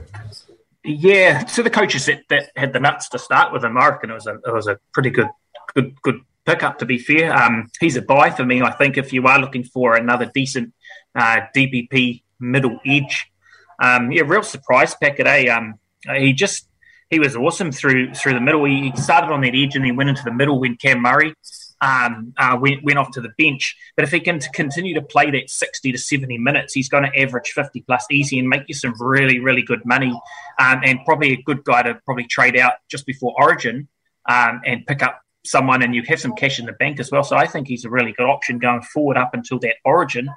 Yeah, 0.83 1.43
to 1.43 1.63
the 1.63 1.69
coaches 1.69 2.05
that, 2.05 2.21
that 2.29 2.51
had 2.55 2.73
the 2.73 2.79
nuts 2.79 3.09
to 3.09 3.19
start 3.19 3.51
with 3.51 3.63
him, 3.63 3.77
I 3.77 3.89
reckon 3.89 4.11
it 4.11 4.13
was 4.13 4.27
a, 4.27 4.35
it 4.35 4.53
was 4.53 4.67
a 4.67 4.79
pretty 4.93 5.09
good, 5.09 5.29
good, 5.73 5.99
good 6.01 6.21
pickup. 6.45 6.79
To 6.79 6.85
be 6.85 6.99
fair, 6.99 7.35
um, 7.35 7.69
he's 7.79 7.95
a 7.95 8.01
buy 8.01 8.29
for 8.29 8.45
me. 8.45 8.61
I 8.61 8.71
think 8.71 8.97
if 8.97 9.11
you 9.11 9.25
are 9.27 9.39
looking 9.39 9.63
for 9.63 9.95
another 9.95 10.31
decent 10.33 10.73
uh, 11.15 11.41
DPP 11.55 12.21
middle 12.39 12.79
edge, 12.85 13.31
um, 13.81 14.11
yeah, 14.11 14.23
real 14.25 14.43
surprise 14.43 14.95
packet. 14.95 15.27
Eh? 15.27 15.47
Um, 15.47 15.75
he 16.15 16.33
just 16.33 16.67
he 17.09 17.19
was 17.19 17.35
awesome 17.35 17.71
through 17.71 18.13
through 18.13 18.33
the 18.33 18.41
middle. 18.41 18.65
He 18.65 18.91
started 18.95 19.31
on 19.31 19.41
that 19.41 19.55
edge 19.55 19.75
and 19.75 19.85
then 19.85 19.95
went 19.95 20.09
into 20.09 20.23
the 20.23 20.33
middle 20.33 20.59
when 20.59 20.75
Cam 20.77 21.01
Murray 21.01 21.33
um, 21.81 22.33
uh, 22.37 22.57
went, 22.59 22.83
went 22.83 22.99
off 22.99 23.11
to 23.11 23.21
the 23.21 23.31
bench. 23.37 23.75
But 23.95 24.03
if 24.03 24.11
he 24.11 24.19
can 24.19 24.39
continue 24.53 24.93
to 24.95 25.01
play 25.01 25.31
that 25.31 25.49
60 25.49 25.91
to 25.91 25.97
70 25.97 26.37
minutes, 26.37 26.73
he's 26.73 26.89
going 26.89 27.03
to 27.03 27.19
average 27.19 27.49
50 27.49 27.81
plus 27.81 28.05
easy 28.11 28.39
and 28.39 28.47
make 28.47 28.63
you 28.67 28.75
some 28.75 28.93
really, 28.99 29.39
really 29.39 29.61
good 29.61 29.85
money 29.85 30.11
um, 30.59 30.81
and 30.83 30.99
probably 31.05 31.33
a 31.33 31.41
good 31.41 31.63
guy 31.63 31.83
to 31.83 31.95
probably 32.05 32.25
trade 32.25 32.57
out 32.57 32.73
just 32.89 33.05
before 33.05 33.33
Origin 33.37 33.87
um, 34.27 34.61
and 34.65 34.85
pick 34.85 35.01
up 35.01 35.21
someone 35.45 35.81
and 35.81 35.95
you 35.95 36.03
have 36.07 36.19
some 36.19 36.35
cash 36.35 36.59
in 36.59 36.65
the 36.65 36.73
bank 36.73 36.99
as 36.99 37.11
well. 37.11 37.23
So 37.23 37.37
I 37.37 37.47
think 37.47 37.67
he's 37.67 37.85
a 37.85 37.89
really 37.89 38.11
good 38.11 38.27
option 38.27 38.59
going 38.59 38.81
forward 38.81 39.17
up 39.17 39.33
until 39.33 39.59
that 39.59 39.75
Origin. 39.85 40.29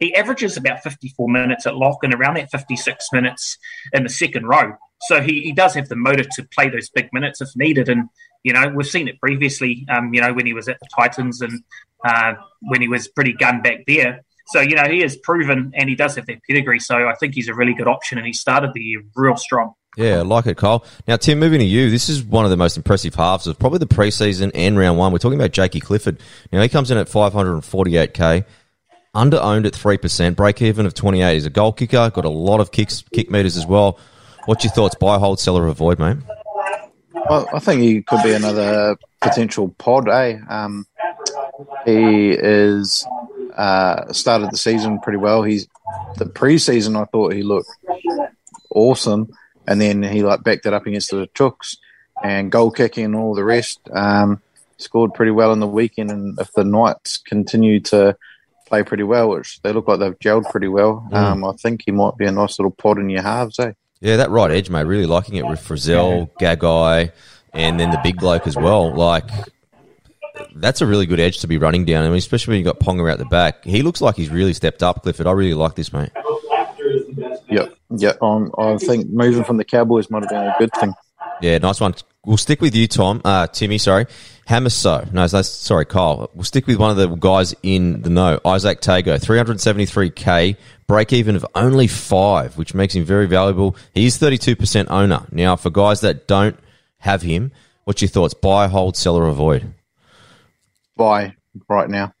He 0.00 0.14
averages 0.14 0.56
about 0.56 0.82
54 0.82 1.28
minutes 1.28 1.66
at 1.66 1.76
lock 1.76 1.98
and 2.02 2.12
around 2.14 2.34
that 2.34 2.50
56 2.50 3.06
minutes 3.12 3.58
in 3.92 4.02
the 4.02 4.08
second 4.08 4.46
row. 4.46 4.72
So 5.02 5.20
he, 5.20 5.42
he 5.42 5.52
does 5.52 5.74
have 5.74 5.88
the 5.88 5.96
motor 5.96 6.24
to 6.24 6.48
play 6.54 6.68
those 6.68 6.88
big 6.90 7.10
minutes 7.12 7.40
if 7.40 7.50
needed. 7.54 7.88
And, 7.88 8.08
you 8.42 8.52
know, 8.52 8.68
we've 8.68 8.86
seen 8.86 9.08
it 9.08 9.20
previously, 9.20 9.86
um, 9.88 10.12
you 10.12 10.20
know, 10.20 10.32
when 10.32 10.46
he 10.46 10.54
was 10.54 10.68
at 10.68 10.78
the 10.80 10.88
Titans 10.94 11.40
and 11.40 11.62
uh, 12.04 12.34
when 12.62 12.80
he 12.80 12.88
was 12.88 13.08
pretty 13.08 13.34
gun 13.34 13.62
back 13.62 13.84
there. 13.86 14.22
So, 14.48 14.60
you 14.60 14.74
know, 14.74 14.88
he 14.88 15.02
is 15.02 15.16
proven 15.16 15.70
and 15.74 15.88
he 15.88 15.94
does 15.94 16.16
have 16.16 16.26
that 16.26 16.42
pedigree. 16.48 16.80
So 16.80 17.08
I 17.08 17.14
think 17.14 17.34
he's 17.34 17.48
a 17.48 17.54
really 17.54 17.74
good 17.74 17.86
option 17.86 18.18
and 18.18 18.26
he 18.26 18.32
started 18.32 18.72
the 18.74 18.80
year 18.80 19.02
real 19.14 19.36
strong. 19.36 19.74
Yeah, 19.96 20.18
I 20.18 20.22
like 20.22 20.46
it, 20.46 20.56
Kyle. 20.56 20.84
Now, 21.08 21.16
Tim, 21.16 21.40
moving 21.40 21.58
to 21.58 21.64
you, 21.64 21.90
this 21.90 22.08
is 22.08 22.22
one 22.22 22.44
of 22.44 22.50
the 22.50 22.56
most 22.56 22.76
impressive 22.76 23.14
halves 23.14 23.46
of 23.46 23.58
probably 23.58 23.80
the 23.80 23.86
preseason 23.86 24.52
and 24.54 24.78
round 24.78 24.98
one. 24.98 25.12
We're 25.12 25.18
talking 25.18 25.38
about 25.38 25.52
Jakey 25.52 25.80
Clifford. 25.80 26.20
Now, 26.52 26.62
he 26.62 26.68
comes 26.68 26.90
in 26.90 26.98
at 26.98 27.08
548k, 27.08 28.44
under 29.14 29.38
owned 29.38 29.66
at 29.66 29.72
3%, 29.72 30.36
break 30.36 30.62
even 30.62 30.86
of 30.86 30.94
28. 30.94 31.34
He's 31.34 31.46
a 31.46 31.50
goal 31.50 31.72
kicker, 31.72 32.10
got 32.10 32.24
a 32.24 32.30
lot 32.30 32.60
of 32.60 32.70
kicks, 32.70 33.02
kick 33.12 33.30
meters 33.30 33.56
as 33.56 33.66
well. 33.66 33.98
What's 34.46 34.64
your 34.64 34.72
thoughts? 34.72 34.94
Buy, 34.94 35.18
hold, 35.18 35.40
sell, 35.40 35.56
or 35.56 35.66
avoid, 35.66 35.98
mate? 35.98 36.18
Well, 37.28 37.48
I 37.52 37.58
think 37.58 37.82
he 37.82 38.02
could 38.02 38.22
be 38.22 38.32
another 38.32 38.96
potential 39.20 39.74
pod, 39.78 40.08
eh? 40.08 40.38
Um, 40.48 40.86
he 41.84 42.30
is 42.30 43.06
uh, 43.56 44.12
started 44.12 44.50
the 44.50 44.56
season 44.56 45.00
pretty 45.00 45.18
well. 45.18 45.42
He's 45.42 45.68
the 46.16 46.24
preseason. 46.24 47.00
I 47.00 47.04
thought 47.04 47.34
he 47.34 47.42
looked 47.42 47.68
awesome, 48.70 49.32
and 49.66 49.80
then 49.80 50.02
he 50.02 50.22
like 50.22 50.42
backed 50.42 50.66
it 50.66 50.72
up 50.72 50.86
against 50.86 51.10
the 51.10 51.28
Chooks 51.34 51.76
and 52.22 52.50
goal 52.50 52.70
kicking 52.70 53.04
and 53.04 53.16
all 53.16 53.34
the 53.34 53.44
rest. 53.44 53.80
Um, 53.92 54.40
scored 54.78 55.14
pretty 55.14 55.32
well 55.32 55.52
in 55.52 55.60
the 55.60 55.66
weekend, 55.66 56.10
and 56.10 56.38
if 56.38 56.52
the 56.52 56.64
Knights 56.64 57.18
continue 57.18 57.80
to 57.80 58.16
play 58.70 58.82
pretty 58.84 59.02
well, 59.02 59.28
which 59.28 59.60
they 59.62 59.72
look 59.72 59.88
like 59.88 59.98
they've 59.98 60.18
gelled 60.18 60.50
pretty 60.50 60.68
well, 60.68 61.06
mm. 61.10 61.16
um, 61.16 61.44
I 61.44 61.52
think 61.60 61.82
he 61.84 61.90
might 61.90 62.16
be 62.16 62.24
a 62.24 62.32
nice 62.32 62.58
little 62.58 62.70
pod 62.70 62.98
in 62.98 63.10
your 63.10 63.22
halves, 63.22 63.58
eh? 63.58 63.72
Yeah, 64.00 64.16
that 64.16 64.30
right 64.30 64.50
edge, 64.50 64.70
mate. 64.70 64.84
Really 64.84 65.04
liking 65.04 65.34
it 65.34 65.46
with 65.46 65.60
Frizell, 65.60 66.30
Gagai, 66.40 67.12
and 67.52 67.78
then 67.78 67.90
the 67.90 68.00
big 68.02 68.16
bloke 68.16 68.46
as 68.46 68.56
well. 68.56 68.94
Like, 68.94 69.28
that's 70.54 70.80
a 70.80 70.86
really 70.86 71.04
good 71.04 71.20
edge 71.20 71.40
to 71.40 71.46
be 71.46 71.58
running 71.58 71.84
down. 71.84 72.04
I 72.04 72.08
mean, 72.08 72.16
especially 72.16 72.52
when 72.52 72.64
you've 72.64 72.72
got 72.72 72.80
Ponga 72.80 73.12
out 73.12 73.18
the 73.18 73.26
back. 73.26 73.62
He 73.64 73.82
looks 73.82 74.00
like 74.00 74.16
he's 74.16 74.30
really 74.30 74.54
stepped 74.54 74.82
up, 74.82 75.02
Clifford. 75.02 75.26
I 75.26 75.32
really 75.32 75.52
like 75.52 75.74
this, 75.74 75.92
mate. 75.92 76.10
Yep, 77.50 77.74
yeah. 77.98 78.12
Um, 78.22 78.54
I 78.56 78.78
think 78.78 79.10
moving 79.10 79.44
from 79.44 79.58
the 79.58 79.64
Cowboys 79.64 80.08
might 80.08 80.22
have 80.22 80.30
been 80.30 80.38
a 80.38 80.56
good 80.58 80.70
thing. 80.80 80.94
Yeah, 81.42 81.58
nice 81.58 81.80
one. 81.80 81.94
We'll 82.26 82.36
stick 82.36 82.60
with 82.60 82.74
you, 82.74 82.86
Tom. 82.86 83.22
Uh, 83.24 83.46
Timmy, 83.46 83.78
sorry. 83.78 84.06
Hamiso. 84.46 85.10
No, 85.12 85.26
that's, 85.26 85.48
sorry, 85.48 85.86
Kyle. 85.86 86.30
We'll 86.34 86.44
stick 86.44 86.66
with 86.66 86.76
one 86.76 86.90
of 86.90 86.96
the 86.98 87.08
guys 87.08 87.54
in 87.62 88.02
the 88.02 88.10
know. 88.10 88.40
Isaac 88.44 88.82
Tago, 88.82 89.18
373k, 89.18 90.56
break 90.86 91.12
even 91.12 91.36
of 91.36 91.46
only 91.54 91.86
five, 91.86 92.58
which 92.58 92.74
makes 92.74 92.94
him 92.94 93.04
very 93.04 93.26
valuable. 93.26 93.74
He's 93.94 94.18
32% 94.18 94.90
owner. 94.90 95.26
Now, 95.32 95.56
for 95.56 95.70
guys 95.70 96.02
that 96.02 96.26
don't 96.26 96.58
have 96.98 97.22
him, 97.22 97.52
what's 97.84 98.02
your 98.02 98.10
thoughts? 98.10 98.34
Buy, 98.34 98.68
hold, 98.68 98.96
sell, 98.96 99.16
or 99.16 99.26
avoid? 99.28 99.72
Buy 100.96 101.36
right 101.68 101.88
now. 101.88 102.12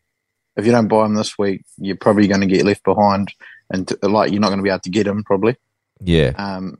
If 0.56 0.64
you 0.64 0.72
don't 0.72 0.88
buy 0.88 1.04
him 1.04 1.14
this 1.14 1.36
week, 1.38 1.64
you're 1.76 1.96
probably 1.96 2.26
going 2.26 2.40
to 2.40 2.46
get 2.46 2.64
left 2.64 2.84
behind, 2.84 3.34
and 3.70 3.90
like 4.02 4.30
you're 4.32 4.40
not 4.40 4.48
going 4.48 4.58
to 4.58 4.64
be 4.64 4.70
able 4.70 4.80
to 4.80 4.90
get 4.90 5.06
him 5.06 5.24
probably. 5.24 5.56
Yeah. 6.02 6.32
Um, 6.36 6.78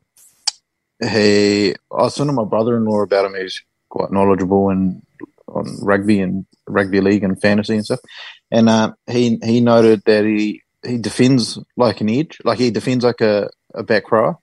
he, 1.03 1.71
I 1.71 2.03
was 2.03 2.15
talking 2.15 2.29
to 2.29 2.33
my 2.33 2.45
brother-in-law 2.45 3.03
about 3.03 3.27
him. 3.27 3.35
He's 3.35 3.63
quite 3.89 4.13
knowledgeable 4.13 4.71
and 4.71 5.03
on 5.49 5.67
rugby 5.83 6.21
and 6.21 6.47
rugby 6.69 7.01
league 7.01 7.25
and 7.25 7.41
fantasy 7.41 7.75
and 7.75 7.85
stuff. 7.85 8.01
And 8.51 8.69
uh, 8.69 8.93
he 9.09 9.39
he 9.43 9.61
noted 9.61 10.03
that 10.07 10.25
he 10.25 10.63
he 10.85 10.99
defends 10.99 11.59
like 11.77 12.01
an 12.01 12.11
edge, 12.11 12.39
like 12.45 12.59
he 12.59 12.71
defends 12.71 13.05
like 13.05 13.21
a, 13.21 13.51
a 13.75 13.83
back 13.83 14.11
row. 14.11 14.39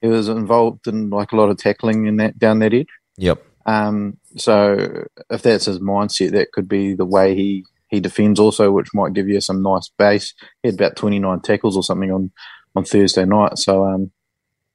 he 0.00 0.08
was 0.08 0.28
involved 0.28 0.86
in 0.86 1.10
like 1.10 1.32
a 1.32 1.36
lot 1.36 1.50
of 1.50 1.58
tackling 1.58 2.06
in 2.06 2.16
that 2.16 2.38
down 2.38 2.60
that 2.60 2.74
edge. 2.74 2.88
Yep. 3.16 3.42
Um, 3.66 4.18
so 4.36 5.04
if 5.28 5.42
that's 5.42 5.66
his 5.66 5.80
mindset, 5.80 6.32
that 6.32 6.52
could 6.52 6.68
be 6.68 6.94
the 6.94 7.04
way 7.04 7.34
he, 7.34 7.64
he 7.88 8.00
defends 8.00 8.38
also, 8.38 8.70
which 8.70 8.94
might 8.94 9.12
give 9.12 9.28
you 9.28 9.40
some 9.40 9.62
nice 9.62 9.90
base. 9.98 10.34
He 10.62 10.68
had 10.68 10.76
about 10.76 10.96
29 10.96 11.40
tackles 11.40 11.76
or 11.76 11.82
something 11.82 12.12
on, 12.12 12.30
on 12.76 12.84
Thursday 12.84 13.24
night. 13.24 13.58
So, 13.58 13.84
um, 13.84 14.12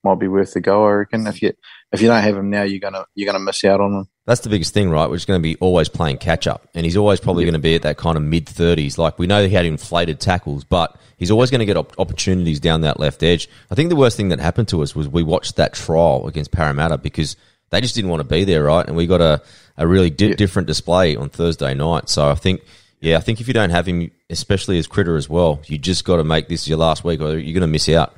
might 0.04 0.20
be 0.20 0.28
worth 0.28 0.54
the 0.54 0.62
go, 0.62 0.86
I 0.86 0.92
reckon. 0.92 1.28
If 1.28 1.42
you, 1.42 1.54
if 1.92 2.02
you 2.02 2.08
don't 2.08 2.22
have 2.24 2.36
him 2.38 2.50
now, 2.50 2.64
you're 2.64 2.80
going 2.80 2.94
to, 2.94 3.06
you're 3.16 3.32
to 3.34 3.40
miss 3.40 3.64
out 3.64 3.82
on 3.82 3.94
him. 3.94 4.08
That's 4.26 4.42
the 4.42 4.50
biggest 4.50 4.74
thing, 4.74 4.90
right? 4.90 5.10
We're 5.10 5.16
just 5.18 5.28
going 5.28 5.40
to 5.40 5.44
be 5.44 5.56
always 5.58 5.90
playing 5.90 6.18
catch 6.18 6.48
up. 6.48 6.68
And 6.74 6.86
he's 6.86 6.96
always 6.98 7.20
probably 7.20 7.44
going 7.44 7.54
to 7.54 7.60
be 7.60 7.76
at 7.76 7.82
that 7.84 7.98
kind 7.98 8.18
of 8.18 8.24
mid 8.24 8.46
30s. 8.46 8.98
Like 8.98 9.20
we 9.20 9.28
know 9.28 9.46
he 9.46 9.54
had 9.54 9.66
inflated 9.66 10.20
tackles, 10.20 10.64
but 10.64 10.96
he's 11.18 11.32
always 11.32 11.50
going 11.52 11.60
to 11.60 11.66
get 11.66 11.78
op- 11.78 12.00
opportunities 12.00 12.60
down 12.60 12.82
that 12.82 13.00
left 13.00 13.24
edge. 13.24 13.50
I 13.70 13.76
think 13.76 13.90
the 13.90 13.96
worst 13.96 14.18
thing 14.18 14.30
that 14.30 14.40
happened 14.40 14.68
to 14.70 14.82
us 14.84 14.96
was 14.96 15.08
we 15.08 15.24
watched 15.24 15.56
that 15.58 15.74
trial 15.74 16.28
against 16.28 16.52
Parramatta 16.52 16.98
because 17.00 17.36
they 17.72 17.82
just 17.82 17.96
didn't 17.96 18.10
want 18.12 18.22
to 18.22 18.28
be 18.28 18.44
there, 18.44 18.64
right? 18.64 18.86
And 18.88 18.96
we 18.96 19.08
got 19.08 19.22
a, 19.22 19.42
a 19.78 19.88
really 19.88 20.10
di- 20.10 20.30
Yeah. 20.30 20.36
different 20.36 20.68
display 20.68 21.16
on 21.16 21.30
Thursday 21.30 21.74
night. 21.74 22.08
So 22.10 22.30
I 22.30 22.36
think, 22.36 22.62
yeah, 23.02 23.18
I 23.18 23.22
think 23.22 23.42
if 23.42 23.48
you 23.48 23.54
don't 23.54 23.70
have 23.72 23.88
him, 23.88 24.12
especially 24.30 24.78
as 24.78 24.88
critter 24.88 25.18
as 25.18 25.28
well, 25.28 25.62
you 25.66 25.78
just 25.78 26.06
got 26.06 26.18
to 26.18 26.24
make 26.24 26.48
this 26.48 26.68
your 26.68 26.78
last 26.78 27.04
week 27.04 27.22
or 27.22 27.38
you're 27.38 27.54
going 27.54 27.62
to 27.62 27.68
miss 27.68 27.90
out. 27.90 28.14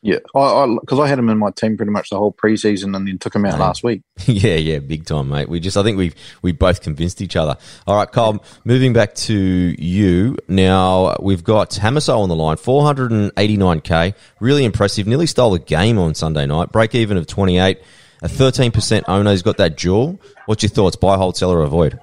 Yeah, 0.00 0.18
I 0.34 0.76
because 0.80 1.00
I, 1.00 1.08
had 1.08 1.18
him 1.18 1.28
in 1.28 1.38
my 1.38 1.50
team 1.50 1.76
pretty 1.76 1.90
much 1.90 2.10
the 2.10 2.16
whole 2.16 2.32
preseason, 2.32 2.94
and 2.94 3.06
then 3.06 3.18
took 3.18 3.34
him 3.34 3.44
out 3.44 3.58
last 3.58 3.82
week. 3.82 4.02
yeah, 4.26 4.54
yeah, 4.54 4.78
big 4.78 5.04
time, 5.06 5.28
mate. 5.28 5.48
We 5.48 5.58
just, 5.58 5.76
I 5.76 5.82
think 5.82 5.98
we 5.98 6.12
we 6.40 6.52
both 6.52 6.82
convinced 6.82 7.20
each 7.20 7.34
other. 7.34 7.56
All 7.86 7.96
right, 7.96 8.10
Carl. 8.10 8.44
Moving 8.64 8.92
back 8.92 9.14
to 9.14 9.34
you 9.34 10.36
now, 10.46 11.16
we've 11.20 11.42
got 11.42 11.70
Hamiso 11.70 12.16
on 12.16 12.28
the 12.28 12.36
line, 12.36 12.56
489k, 12.56 14.14
really 14.38 14.64
impressive. 14.64 15.08
Nearly 15.08 15.26
stole 15.26 15.50
the 15.50 15.58
game 15.58 15.98
on 15.98 16.14
Sunday 16.14 16.46
night. 16.46 16.70
Break 16.70 16.94
even 16.94 17.16
of 17.16 17.26
28, 17.26 17.80
a 18.22 18.28
13% 18.28 19.02
owner. 19.08 19.32
He's 19.32 19.42
got 19.42 19.56
that 19.56 19.76
dual. 19.76 20.20
What's 20.46 20.62
your 20.62 20.70
thoughts? 20.70 20.94
Buy, 20.94 21.16
hold, 21.16 21.36
sell, 21.36 21.50
or 21.50 21.62
avoid? 21.62 21.98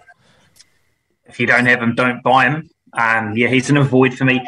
if 1.36 1.40
you 1.42 1.48
don't 1.48 1.66
have 1.66 1.82
him, 1.82 1.96
don't 1.96 2.24
buy 2.24 2.46
him. 2.46 2.70
Um, 2.94 3.36
yeah, 3.36 3.50
he's 3.50 3.70
an 3.70 3.76
avoid 3.76 4.14
for 4.14 4.24
me. 4.24 4.42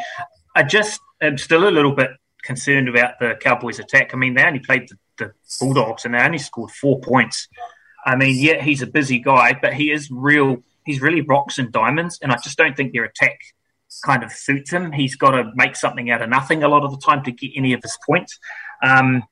I 0.54 0.62
just 0.62 1.00
am 1.20 1.36
still 1.36 1.68
a 1.68 1.70
little 1.70 1.92
bit 1.92 2.10
concerned 2.42 2.88
about 2.88 3.18
the 3.18 3.36
Cowboys' 3.40 3.78
attack. 3.78 4.10
I 4.12 4.16
mean, 4.16 4.34
they 4.34 4.44
only 4.44 4.60
played 4.60 4.88
the, 4.88 4.96
the 5.18 5.32
Bulldogs 5.60 6.04
and 6.04 6.14
they 6.14 6.18
only 6.18 6.38
scored 6.38 6.70
four 6.70 7.00
points. 7.00 7.48
I 8.04 8.16
mean, 8.16 8.36
yeah, 8.38 8.62
he's 8.62 8.82
a 8.82 8.86
busy 8.86 9.18
guy, 9.18 9.58
but 9.60 9.74
he 9.74 9.90
is 9.90 10.10
real. 10.10 10.62
He's 10.84 11.02
really 11.02 11.20
rocks 11.20 11.58
and 11.58 11.70
diamonds, 11.70 12.18
and 12.22 12.32
I 12.32 12.36
just 12.36 12.56
don't 12.56 12.76
think 12.76 12.92
their 12.92 13.04
attack 13.04 13.38
kind 14.04 14.22
of 14.22 14.32
suits 14.32 14.70
him. 14.70 14.92
He's 14.92 15.16
got 15.16 15.32
to 15.32 15.50
make 15.54 15.76
something 15.76 16.10
out 16.10 16.22
of 16.22 16.28
nothing 16.28 16.62
a 16.62 16.68
lot 16.68 16.84
of 16.84 16.90
the 16.90 16.98
time 16.98 17.22
to 17.24 17.32
get 17.32 17.50
any 17.56 17.72
of 17.72 17.82
his 17.82 17.98
points. 18.06 18.38
Um, 18.82 19.24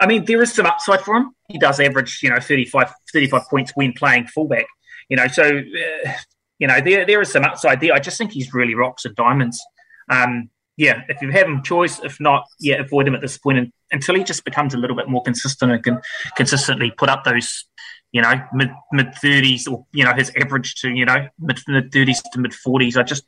I 0.00 0.06
mean, 0.06 0.24
there 0.24 0.42
is 0.42 0.52
some 0.52 0.66
upside 0.66 1.02
for 1.02 1.16
him. 1.16 1.34
He 1.48 1.58
does 1.58 1.78
average, 1.78 2.20
you 2.22 2.30
know, 2.30 2.40
35, 2.40 2.92
35 3.12 3.42
points 3.48 3.72
when 3.74 3.92
playing 3.92 4.26
fullback. 4.26 4.66
You 5.08 5.16
know, 5.16 5.28
so 5.28 5.44
uh, 5.44 6.12
you 6.58 6.66
know 6.66 6.80
there 6.80 7.04
there 7.04 7.20
is 7.20 7.30
some 7.30 7.44
upside 7.44 7.80
there. 7.80 7.92
I 7.92 7.98
just 7.98 8.16
think 8.16 8.32
he's 8.32 8.54
really 8.54 8.74
rocks 8.74 9.04
and 9.04 9.14
diamonds. 9.14 9.62
Um, 10.08 10.50
yeah, 10.76 11.02
if 11.08 11.22
you 11.22 11.30
have 11.30 11.46
him 11.46 11.62
choice, 11.62 12.00
if 12.02 12.20
not, 12.20 12.46
yeah, 12.58 12.76
avoid 12.76 13.06
him 13.06 13.14
at 13.14 13.20
this 13.20 13.38
point 13.38 13.58
and, 13.58 13.72
until 13.92 14.14
he 14.14 14.24
just 14.24 14.44
becomes 14.44 14.74
a 14.74 14.78
little 14.78 14.96
bit 14.96 15.08
more 15.08 15.22
consistent 15.22 15.72
and 15.72 15.82
can 15.82 16.00
consistently 16.36 16.90
put 16.90 17.08
up 17.08 17.24
those, 17.24 17.64
you 18.12 18.20
know, 18.20 18.34
mid 18.52 18.70
mid 18.92 19.14
thirties 19.14 19.66
or 19.66 19.86
you 19.92 20.04
know 20.04 20.12
his 20.14 20.32
average 20.36 20.74
to 20.76 20.90
you 20.90 21.04
know 21.04 21.28
mid 21.38 21.60
mid 21.68 21.92
thirties 21.92 22.22
to 22.32 22.40
mid 22.40 22.52
forties. 22.52 22.96
I 22.96 23.02
just 23.02 23.24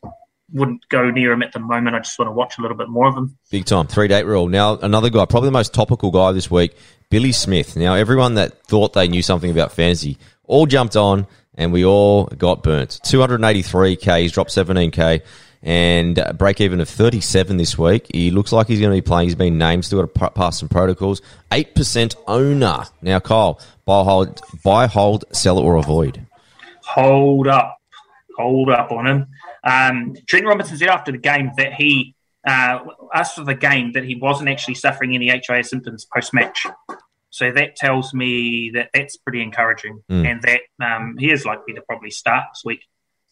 wouldn't 0.52 0.88
go 0.88 1.10
near 1.10 1.32
him 1.32 1.42
at 1.42 1.52
the 1.52 1.58
moment. 1.58 1.96
I 1.96 2.00
just 2.00 2.18
want 2.18 2.28
to 2.28 2.32
watch 2.32 2.58
a 2.58 2.62
little 2.62 2.76
bit 2.76 2.88
more 2.88 3.08
of 3.08 3.16
him. 3.16 3.36
Big 3.50 3.64
time. 3.64 3.86
Three 3.86 4.08
date 4.08 4.26
rule. 4.26 4.48
Now, 4.48 4.76
another 4.78 5.10
guy, 5.10 5.24
probably 5.24 5.48
the 5.48 5.52
most 5.52 5.74
topical 5.74 6.10
guy 6.10 6.32
this 6.32 6.50
week, 6.50 6.76
Billy 7.10 7.32
Smith. 7.32 7.76
Now, 7.76 7.94
everyone 7.94 8.34
that 8.34 8.62
thought 8.64 8.92
they 8.92 9.08
knew 9.08 9.22
something 9.22 9.50
about 9.50 9.72
fantasy 9.72 10.18
all 10.44 10.66
jumped 10.66 10.96
on 10.96 11.26
and 11.54 11.72
we 11.72 11.84
all 11.84 12.24
got 12.26 12.62
burnt. 12.62 13.00
283k, 13.04 14.22
he's 14.22 14.32
dropped 14.32 14.50
17k 14.50 15.22
and 15.66 16.18
uh, 16.18 16.32
break 16.32 16.60
even 16.60 16.80
of 16.80 16.88
37 16.88 17.56
this 17.58 17.76
week. 17.76 18.06
He 18.14 18.30
looks 18.30 18.52
like 18.52 18.68
he's 18.68 18.78
going 18.80 18.92
to 18.92 18.96
be 18.96 19.02
playing. 19.06 19.26
He's 19.28 19.34
been 19.34 19.58
named, 19.58 19.84
still 19.84 20.00
got 20.06 20.14
to 20.14 20.30
pass 20.30 20.60
some 20.60 20.68
protocols. 20.68 21.20
8% 21.50 22.14
owner. 22.28 22.84
Now, 23.02 23.18
Kyle, 23.20 23.60
buy, 23.84 24.04
hold, 24.04 24.40
buy, 24.64 24.86
hold, 24.86 25.24
sell 25.32 25.58
or 25.58 25.74
avoid. 25.76 26.24
hold 26.82 27.48
up, 27.48 27.78
hold 28.38 28.70
up 28.70 28.92
on 28.92 29.06
him. 29.06 29.26
Um, 29.64 30.14
Trent 30.28 30.46
Robinson 30.46 30.78
said 30.78 30.88
after 30.88 31.10
the 31.12 31.18
game 31.18 31.50
that 31.56 31.74
he 31.74 32.14
uh, 32.46 32.78
asked 33.12 33.34
for 33.34 33.42
the 33.44 33.56
game 33.56 33.92
that 33.92 34.04
he 34.04 34.14
wasn't 34.14 34.48
actually 34.48 34.74
suffering 34.74 35.14
any 35.16 35.28
HIA 35.28 35.64
symptoms 35.64 36.06
post 36.14 36.32
match. 36.32 36.64
So 37.30 37.50
that 37.50 37.74
tells 37.74 38.14
me 38.14 38.70
that 38.74 38.90
that's 38.94 39.16
pretty 39.16 39.42
encouraging, 39.42 40.02
Mm. 40.08 40.26
and 40.30 40.42
that 40.42 40.60
um, 40.80 41.16
he 41.18 41.30
is 41.32 41.44
likely 41.44 41.74
to 41.74 41.82
probably 41.82 42.10
start 42.12 42.44
this 42.54 42.62
week. 42.64 42.80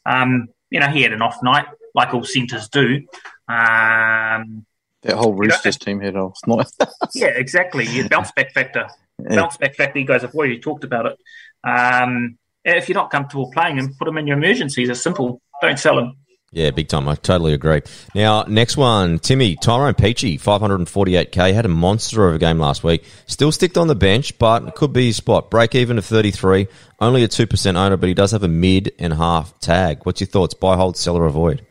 Um, 0.05 0.49
you 0.75 0.81
know, 0.81 0.89
he 0.89 1.03
had 1.03 1.13
an 1.13 1.23
off 1.23 1.41
night, 1.41 1.67
like 1.95 2.13
all 2.13 2.25
centres 2.25 2.69
do. 2.69 3.07
Um, 3.49 4.67
That 5.03 5.15
whole 5.15 5.33
Roosters 5.33 5.79
team 5.79 6.01
had 6.01 6.17
off 6.17 6.37
night. 6.49 6.67
yeah, 7.15 7.29
exactly. 7.29 7.87
Yeah, 7.87 8.09
bounce 8.09 8.33
back 8.33 8.53
factor. 8.53 8.89
Yeah. 9.23 9.37
Bounce 9.37 9.57
back 9.57 9.77
factor. 9.77 10.01
You 10.01 10.05
guys 10.05 10.23
have 10.23 10.35
already 10.35 10.59
talked 10.59 10.83
about 10.83 11.07
it. 11.07 11.19
Um, 11.63 12.39
if 12.65 12.89
you're 12.89 12.97
not 12.97 13.11
comfortable 13.11 13.53
playing 13.53 13.77
him, 13.77 13.95
put 13.97 14.09
him 14.09 14.19
in 14.19 14.27
your 14.27 14.37
emergencies. 14.37 14.89
It's 14.89 15.01
simple. 15.01 15.41
Don't 15.63 15.79
sell 15.79 15.97
him. 15.97 16.17
Yeah, 16.55 16.71
big 16.71 16.87
time. 16.87 17.09
I 17.09 17.17
totally 17.17 17.53
agree. 17.53 17.83
Now, 18.15 18.45
next 18.45 18.77
one, 18.77 19.19
Timmy, 19.19 19.57
Tyrone 19.57 19.95
Peachey, 19.95 20.41
548k, 20.41 21.53
had 21.53 21.65
a 21.65 21.69
monster 21.69 22.29
of 22.29 22.37
a 22.37 22.39
game 22.39 22.61
last 22.61 22.85
week. 22.85 23.05
Still 23.27 23.51
sticked 23.51 23.77
on 23.77 23.89
the 23.89 23.97
bench, 23.97 24.39
but 24.39 24.63
it 24.63 24.77
could 24.77 24.93
be 24.93 25.07
his 25.07 25.17
spot. 25.17 25.51
Break 25.51 25.75
even 25.75 25.99
of 25.99 26.05
33, 26.05 26.69
only 27.01 27.25
a 27.25 27.29
2% 27.29 27.77
owner, 27.77 27.97
but 27.97 28.09
he 28.09 28.15
does 28.15 28.31
have 28.31 28.45
a 28.45 28.49
mid 28.49 28.93
and 29.01 29.13
half 29.13 29.59
tag. 29.59 30.05
What's 30.05 30.21
your 30.21 30.29
thoughts? 30.29 30.55
Buy, 30.55 30.77
hold, 30.77 30.97
sell, 30.97 31.17
or 31.17 31.27
avoid? 31.27 31.67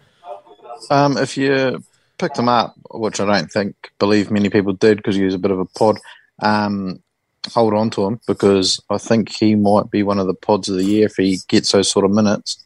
Um, 0.89 1.15
if 1.15 1.37
you 1.37 1.81
picked 2.17 2.37
him 2.37 2.49
up, 2.49 2.75
which 2.91 3.21
I 3.21 3.25
don't 3.25 3.49
think, 3.49 3.75
believe 3.99 4.31
many 4.31 4.49
people 4.49 4.73
did 4.73 4.97
because 4.97 5.15
he 5.15 5.23
was 5.23 5.33
a 5.33 5.39
bit 5.39 5.51
of 5.51 5.59
a 5.59 5.65
pod, 5.65 5.97
um, 6.41 7.01
hold 7.53 7.73
on 7.73 7.89
to 7.91 8.03
him 8.05 8.19
because 8.27 8.81
I 8.89 8.97
think 8.97 9.31
he 9.31 9.55
might 9.55 9.89
be 9.89 10.03
one 10.03 10.19
of 10.19 10.27
the 10.27 10.33
pods 10.33 10.67
of 10.67 10.75
the 10.75 10.83
year 10.83 11.05
if 11.05 11.15
he 11.15 11.39
gets 11.47 11.71
those 11.71 11.89
sort 11.89 12.03
of 12.03 12.11
minutes 12.11 12.61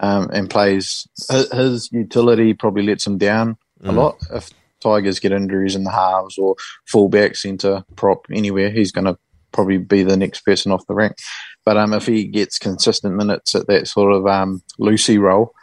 um, 0.00 0.28
and 0.32 0.50
plays. 0.50 1.06
His, 1.30 1.90
utility 1.92 2.54
probably 2.54 2.82
lets 2.82 3.06
him 3.06 3.18
down 3.18 3.56
a 3.84 3.92
lot. 3.92 4.18
If 4.32 4.50
Tigers 4.80 5.20
get 5.20 5.32
injuries 5.32 5.76
in 5.76 5.84
the 5.84 5.90
halves 5.90 6.38
or 6.38 6.56
fullback, 6.86 7.36
centre, 7.36 7.84
prop, 7.96 8.26
anywhere, 8.32 8.70
he's 8.70 8.92
going 8.92 9.04
to 9.04 9.18
probably 9.52 9.78
be 9.78 10.02
the 10.02 10.16
next 10.16 10.40
person 10.40 10.72
off 10.72 10.86
the 10.86 10.94
rank. 10.94 11.16
But 11.64 11.76
um, 11.76 11.92
if 11.92 12.06
he 12.06 12.24
gets 12.24 12.58
consistent 12.58 13.14
minutes 13.14 13.54
at 13.54 13.66
that 13.66 13.88
sort 13.88 14.12
of 14.12 14.26
um, 14.26 14.62
loosie 14.78 15.18
role, 15.18 15.54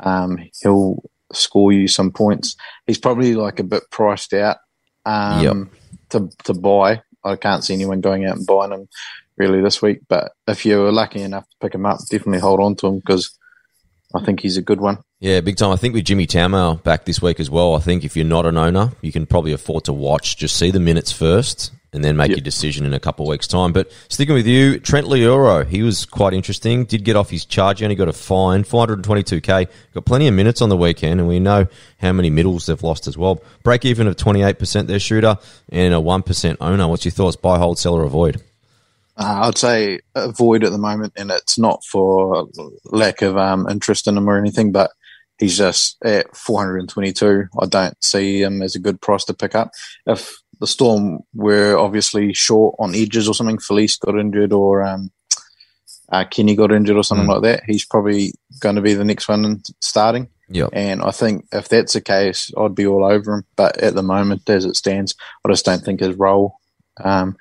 um, 0.00 0.38
he'll 0.62 1.02
score 1.32 1.72
you 1.72 1.88
some 1.88 2.10
points. 2.10 2.56
He's 2.86 2.98
probably 2.98 3.34
like 3.34 3.60
a 3.60 3.64
bit 3.64 3.84
priced 3.90 4.32
out 4.32 4.58
um, 5.04 5.42
Yep. 5.42 5.56
to 6.10 6.30
to 6.44 6.54
buy. 6.54 7.02
I 7.24 7.36
can't 7.36 7.62
see 7.62 7.74
anyone 7.74 8.00
going 8.00 8.24
out 8.24 8.36
and 8.36 8.46
buying 8.46 8.72
him 8.72 8.88
really 9.36 9.60
this 9.60 9.80
week. 9.82 10.00
But 10.08 10.32
if 10.48 10.64
you 10.66 10.80
were 10.80 10.92
lucky 10.92 11.22
enough 11.22 11.48
to 11.48 11.56
pick 11.60 11.74
him 11.74 11.86
up, 11.86 11.98
definitely 12.10 12.40
hold 12.40 12.60
on 12.60 12.74
to 12.76 12.86
him 12.88 12.96
because 12.96 13.38
I 14.14 14.24
think 14.24 14.40
he's 14.40 14.56
a 14.56 14.62
good 14.62 14.80
one. 14.80 14.98
Yeah, 15.20 15.40
big 15.40 15.56
time. 15.56 15.70
I 15.72 15.76
think 15.76 15.94
with 15.94 16.04
Jimmy 16.04 16.26
Tamou 16.26 16.82
back 16.82 17.04
this 17.04 17.22
week 17.22 17.40
as 17.40 17.48
well, 17.48 17.74
I 17.74 17.78
think 17.80 18.04
if 18.04 18.16
you're 18.16 18.24
not 18.26 18.44
an 18.46 18.56
owner, 18.58 18.92
you 19.00 19.12
can 19.12 19.24
probably 19.26 19.52
afford 19.52 19.84
to 19.84 19.92
watch, 19.92 20.36
just 20.36 20.56
see 20.56 20.70
the 20.70 20.80
minutes 20.80 21.12
first 21.12 21.70
and 21.94 22.02
then 22.02 22.16
make 22.16 22.28
Yep. 22.30 22.38
your 22.38 22.42
decision 22.44 22.86
in 22.86 22.94
a 22.94 23.00
couple 23.00 23.26
of 23.26 23.30
weeks' 23.30 23.46
time. 23.46 23.72
But 23.72 23.90
sticking 24.08 24.34
with 24.34 24.46
you, 24.46 24.78
Trent 24.78 25.06
Loiero, 25.06 25.66
he 25.66 25.82
was 25.82 26.06
quite 26.06 26.32
interesting. 26.32 26.84
Did 26.86 27.04
get 27.04 27.16
off 27.16 27.28
his 27.30 27.44
charge, 27.44 27.82
only 27.82 27.94
got 27.94 28.08
a 28.08 28.12
fine, 28.14 28.64
422k. 28.64 29.68
Got 29.94 30.04
plenty 30.06 30.26
of 30.26 30.34
minutes 30.34 30.62
on 30.62 30.70
the 30.70 30.76
weekend, 30.76 31.20
and 31.20 31.28
we 31.28 31.38
know 31.38 31.66
how 31.98 32.12
many 32.12 32.30
middles 32.30 32.66
they've 32.66 32.82
lost 32.82 33.06
as 33.06 33.16
well. 33.18 33.42
Break 33.62 33.84
even 33.84 34.06
of 34.06 34.16
28% 34.16 34.86
their 34.86 34.98
shooter 34.98 35.36
and 35.68 35.92
a 35.94 35.98
1% 35.98 36.56
owner. 36.60 36.88
What's 36.88 37.04
your 37.04 37.12
thoughts? 37.12 37.36
Buy, 37.36 37.58
hold, 37.58 37.78
sell, 37.78 37.94
or 37.94 38.04
avoid? 38.04 38.42
Uh, 39.16 39.40
I'd 39.44 39.58
say 39.58 40.00
avoid 40.14 40.64
at 40.64 40.72
the 40.72 40.78
moment, 40.78 41.12
and 41.16 41.30
it's 41.30 41.58
not 41.58 41.84
for 41.84 42.48
lack 42.84 43.22
of 43.22 43.36
um, 43.36 43.68
interest 43.68 44.06
in 44.06 44.16
him 44.16 44.28
or 44.28 44.38
anything, 44.38 44.72
but 44.72 44.90
he's 45.38 45.58
just 45.58 45.96
at 46.04 46.34
422. 46.36 47.46
I 47.60 47.66
don't 47.66 48.02
see 48.02 48.42
him 48.42 48.62
as 48.62 48.74
a 48.74 48.78
good 48.80 49.00
price 49.00 49.24
to 49.26 49.34
pick 49.34 49.54
up. 49.54 49.72
If 50.06 50.34
the 50.60 50.66
Storm 50.66 51.20
were 51.34 51.76
obviously 51.76 52.32
short 52.32 52.76
on 52.78 52.94
edges 52.94 53.28
or 53.28 53.34
something, 53.34 53.58
Felise 53.58 53.98
got 54.00 54.18
injured 54.18 54.52
or 54.52 54.82
um, 54.82 55.10
uh, 56.10 56.24
Kenny 56.30 56.54
got 56.54 56.72
injured 56.72 56.96
or 56.96 57.04
something 57.04 57.26
Mm. 57.26 57.34
like 57.34 57.42
that, 57.42 57.62
he's 57.66 57.84
probably 57.84 58.32
going 58.60 58.76
to 58.76 58.82
be 58.82 58.94
the 58.94 59.04
next 59.04 59.28
one 59.28 59.62
starting. 59.80 60.28
Yep. 60.48 60.70
And 60.72 61.02
I 61.02 61.10
think 61.10 61.46
if 61.52 61.68
that's 61.68 61.94
the 61.94 62.00
case, 62.00 62.50
I'd 62.58 62.74
be 62.74 62.86
all 62.86 63.04
over 63.04 63.34
him. 63.34 63.44
But 63.56 63.78
at 63.78 63.94
the 63.94 64.02
moment, 64.02 64.48
as 64.48 64.64
it 64.64 64.76
stands, 64.76 65.14
I 65.44 65.48
just 65.50 65.64
don't 65.64 65.82
think 65.82 66.00
his 66.00 66.14
role 66.16 66.56
um, 67.02 67.36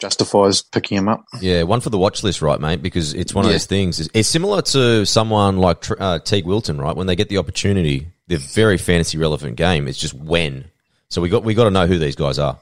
justifies 0.00 0.62
picking 0.62 0.98
him 0.98 1.08
up. 1.08 1.24
Yeah, 1.40 1.62
one 1.62 1.80
for 1.80 1.90
the 1.90 1.98
watch 1.98 2.22
list, 2.22 2.42
right, 2.42 2.60
mate? 2.60 2.82
Because 2.82 3.14
it's 3.14 3.34
one 3.34 3.44
of 3.44 3.50
Yeah. 3.50 3.54
those 3.54 3.66
things. 3.66 4.08
It's, 4.12 4.28
similar 4.28 4.62
to 4.62 5.04
someone 5.06 5.58
like 5.58 5.90
uh, 5.92 6.18
Teig 6.20 6.44
Wilton, 6.44 6.78
right? 6.78 6.94
When 6.96 7.06
they 7.06 7.16
get 7.16 7.28
the 7.28 7.38
opportunity, 7.38 8.08
they're 8.26 8.38
very 8.38 8.78
fantasy 8.78 9.18
relevant 9.18 9.56
game. 9.56 9.88
It's 9.88 9.98
just 9.98 10.14
when. 10.14 10.64
So 11.08 11.22
we 11.22 11.28
got 11.28 11.44
we 11.44 11.54
got 11.54 11.64
to 11.64 11.70
know 11.70 11.86
who 11.86 11.98
these 11.98 12.16
guys 12.16 12.38
are. 12.38 12.58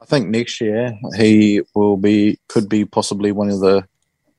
I 0.00 0.06
think 0.06 0.28
next 0.28 0.60
year 0.60 0.92
he 1.16 1.62
will 1.74 1.96
be 1.96 2.38
could 2.48 2.68
be 2.68 2.84
possibly 2.84 3.32
one 3.32 3.50
of 3.50 3.60
the 3.60 3.86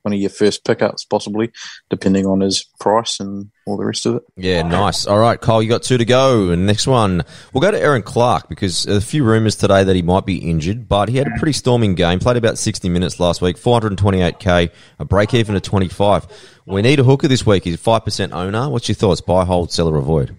one 0.05 0.13
of 0.13 0.19
your 0.19 0.29
first 0.29 0.63
pickups, 0.63 1.03
possibly, 1.03 1.51
depending 1.89 2.27
on 2.27 2.39
his 2.39 2.63
price 2.79 3.19
and 3.19 3.49
all 3.65 3.75
the 3.75 3.83
rest 3.83 4.05
of 4.05 4.17
it. 4.17 4.23
Yeah, 4.37 4.61
nice. 4.61 5.07
All 5.07 5.17
right, 5.17 5.41
Cole, 5.41 5.63
you 5.63 5.67
got 5.67 5.81
two 5.81 5.97
to 5.97 6.05
go. 6.05 6.51
And 6.51 6.67
next 6.67 6.85
one, 6.85 7.23
we'll 7.51 7.61
go 7.61 7.71
to 7.71 7.79
Aaron 7.79 8.03
Clark 8.03 8.47
because 8.47 8.85
a 8.85 9.01
few 9.01 9.23
rumours 9.23 9.55
today 9.55 9.83
that 9.83 9.95
he 9.95 10.03
might 10.03 10.25
be 10.25 10.37
injured, 10.37 10.87
but 10.87 11.09
he 11.09 11.17
had 11.17 11.27
a 11.27 11.31
pretty 11.39 11.53
storming 11.53 11.95
game. 11.95 12.19
Played 12.19 12.37
about 12.37 12.59
60 12.59 12.87
minutes 12.89 13.19
last 13.19 13.41
week, 13.41 13.57
428k, 13.57 14.69
a 14.99 15.05
break 15.05 15.33
even 15.33 15.55
of 15.55 15.63
25. 15.63 16.27
We 16.67 16.83
need 16.83 16.99
a 16.99 17.03
hooker 17.03 17.27
this 17.27 17.45
week. 17.45 17.63
He's 17.63 17.75
a 17.75 17.77
5% 17.79 18.31
owner. 18.31 18.69
What's 18.69 18.87
your 18.87 18.95
thoughts? 18.95 19.21
Buy, 19.21 19.43
hold, 19.43 19.71
sell, 19.71 19.87
or 19.87 19.97
avoid? 19.97 20.37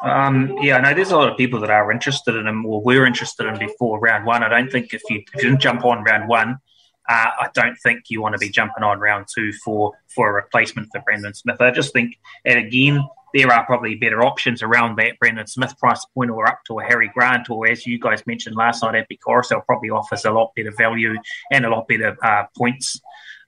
Um, 0.00 0.56
yeah, 0.60 0.76
I 0.76 0.80
know 0.82 0.94
there's 0.94 1.10
a 1.10 1.16
lot 1.16 1.30
of 1.30 1.36
people 1.36 1.58
that 1.60 1.70
are 1.70 1.90
interested 1.90 2.36
in 2.36 2.46
him, 2.46 2.64
or 2.64 2.80
we're 2.80 3.06
interested 3.06 3.46
in 3.46 3.58
before 3.58 3.98
round 3.98 4.24
one. 4.24 4.44
I 4.44 4.48
don't 4.48 4.70
think 4.70 4.94
if 4.94 5.02
you, 5.10 5.22
if 5.34 5.42
you 5.42 5.50
didn't 5.50 5.60
jump 5.60 5.84
on 5.84 6.04
round 6.04 6.28
one, 6.28 6.58
uh, 7.08 7.30
I 7.40 7.48
don't 7.52 7.76
think 7.82 8.04
you 8.08 8.22
want 8.22 8.34
to 8.34 8.38
be 8.38 8.48
jumping 8.48 8.82
on 8.82 8.98
round 8.98 9.26
two 9.32 9.52
for 9.64 9.92
for 10.14 10.30
a 10.30 10.32
replacement 10.32 10.88
for 10.92 11.00
Brandon 11.00 11.34
Smith. 11.34 11.60
I 11.60 11.70
just 11.70 11.92
think, 11.92 12.18
and 12.44 12.58
again, 12.58 13.06
there 13.34 13.52
are 13.52 13.66
probably 13.66 13.96
better 13.96 14.22
options 14.22 14.62
around 14.62 14.96
that 14.96 15.18
Brandon 15.18 15.46
Smith 15.46 15.76
price 15.78 16.04
point 16.14 16.30
or 16.30 16.48
up 16.48 16.60
to 16.68 16.78
a 16.78 16.84
Harry 16.84 17.10
Grant, 17.12 17.50
or 17.50 17.68
as 17.68 17.84
you 17.86 17.98
guys 17.98 18.26
mentioned 18.26 18.56
last 18.56 18.82
night, 18.82 18.94
Api 18.94 19.18
Koroisau 19.26 19.64
probably 19.66 19.90
offers 19.90 20.24
a 20.24 20.30
lot 20.30 20.52
better 20.54 20.72
value 20.78 21.14
and 21.50 21.66
a 21.66 21.68
lot 21.68 21.88
better 21.88 22.16
uh, 22.22 22.44
points 22.56 23.00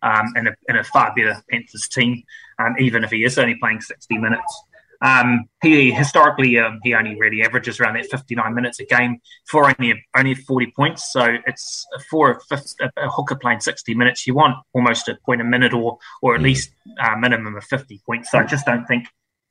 um, 0.03 0.33
and, 0.35 0.49
a, 0.49 0.79
a 0.79 0.85
far 0.85 1.15
better 1.15 1.41
Panthers 1.51 1.89
team, 1.89 2.25
um, 2.59 2.75
even 2.79 3.05
if 3.05 3.11
he 3.11 3.25
is 3.25 3.39
only 3.39 3.55
playing 3.55 3.81
60 3.81 4.19
minutes. 4.19 4.63
Um, 5.01 5.49
he 5.63 5.91
historically 5.91 6.59
um, 6.59 6.81
he 6.83 6.95
only 6.95 7.17
really 7.19 7.43
averages 7.43 7.81
around 7.81 7.95
that 7.95 8.07
59 8.07 8.55
minutes 8.55 8.81
a 8.81 8.85
game 8.85 9.21
for 9.47 9.67
only 9.67 10.03
only 10.17 10.35
40 10.35 10.73
points. 10.75 11.13
So 11.13 11.37
it's 11.47 11.87
for 12.11 12.33
a, 12.33 12.41
fifth, 12.41 12.75
a 12.81 13.09
hooker 13.11 13.37
playing 13.37 13.61
60 13.61 13.95
minutes, 13.95 14.27
you 14.27 14.35
want 14.35 14.57
almost 14.73 15.09
a 15.09 15.17
point 15.25 15.41
a 15.41 15.45
minute 15.45 15.73
or 15.73 15.99
or 16.23 16.35
at 16.35 16.43
least 16.43 16.71
a 16.99 17.13
uh, 17.13 17.17
minimum 17.17 17.57
of 17.57 17.65
50 17.65 18.01
points. 18.07 18.31
So 18.31 18.39
I 18.39 18.45
just 18.45 18.67
don't 18.67 18.87
think 18.87 19.07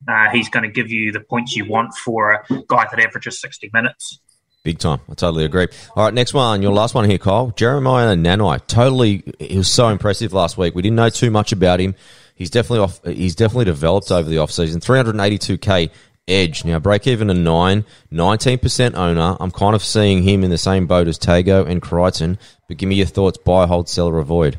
uh, 0.08 0.30
he's 0.30 0.48
going 0.48 0.62
to 0.62 0.70
give 0.70 0.90
you 0.90 1.12
the 1.12 1.20
points 1.20 1.56
you 1.56 1.68
want 1.68 1.94
for 1.94 2.32
a 2.32 2.44
guy 2.68 2.86
that 2.90 2.98
averages 2.98 3.40
60 3.40 3.70
minutes. 3.72 4.20
Big 4.62 4.78
time. 4.80 5.00
I 5.08 5.14
totally 5.14 5.44
agree. 5.44 5.68
All 5.94 6.04
right, 6.04 6.12
next 6.12 6.34
one. 6.34 6.60
Your 6.60 6.72
last 6.72 6.92
one 6.92 7.08
here, 7.08 7.18
Kyle. 7.18 7.52
Jeremiah 7.52 8.16
Nanai. 8.16 8.66
Totally, 8.66 9.22
he 9.38 9.58
was 9.58 9.70
so 9.70 9.88
impressive 9.88 10.32
last 10.32 10.58
week. 10.58 10.74
We 10.74 10.82
didn't 10.82 10.96
know 10.96 11.08
too 11.08 11.30
much 11.30 11.52
about 11.52 11.78
him. 11.78 11.94
He's 12.36 12.50
definitely 12.50 12.80
off. 12.80 13.02
He's 13.04 13.34
definitely 13.34 13.64
developed 13.64 14.12
over 14.12 14.28
the 14.28 14.36
offseason. 14.36 14.76
382k 14.76 15.90
edge. 16.28 16.64
Now, 16.64 16.78
break 16.78 17.06
even 17.06 17.30
a 17.30 17.34
9, 17.34 17.84
19% 18.12 18.94
owner. 18.94 19.36
I'm 19.40 19.50
kind 19.50 19.74
of 19.74 19.82
seeing 19.82 20.22
him 20.22 20.44
in 20.44 20.50
the 20.50 20.58
same 20.58 20.86
boat 20.86 21.08
as 21.08 21.18
Tago 21.18 21.66
and 21.66 21.80
Crichton, 21.80 22.38
but 22.68 22.76
give 22.76 22.88
me 22.88 22.96
your 22.96 23.06
thoughts 23.06 23.38
buy, 23.38 23.66
hold, 23.66 23.88
sell, 23.88 24.08
or 24.08 24.18
avoid. 24.18 24.58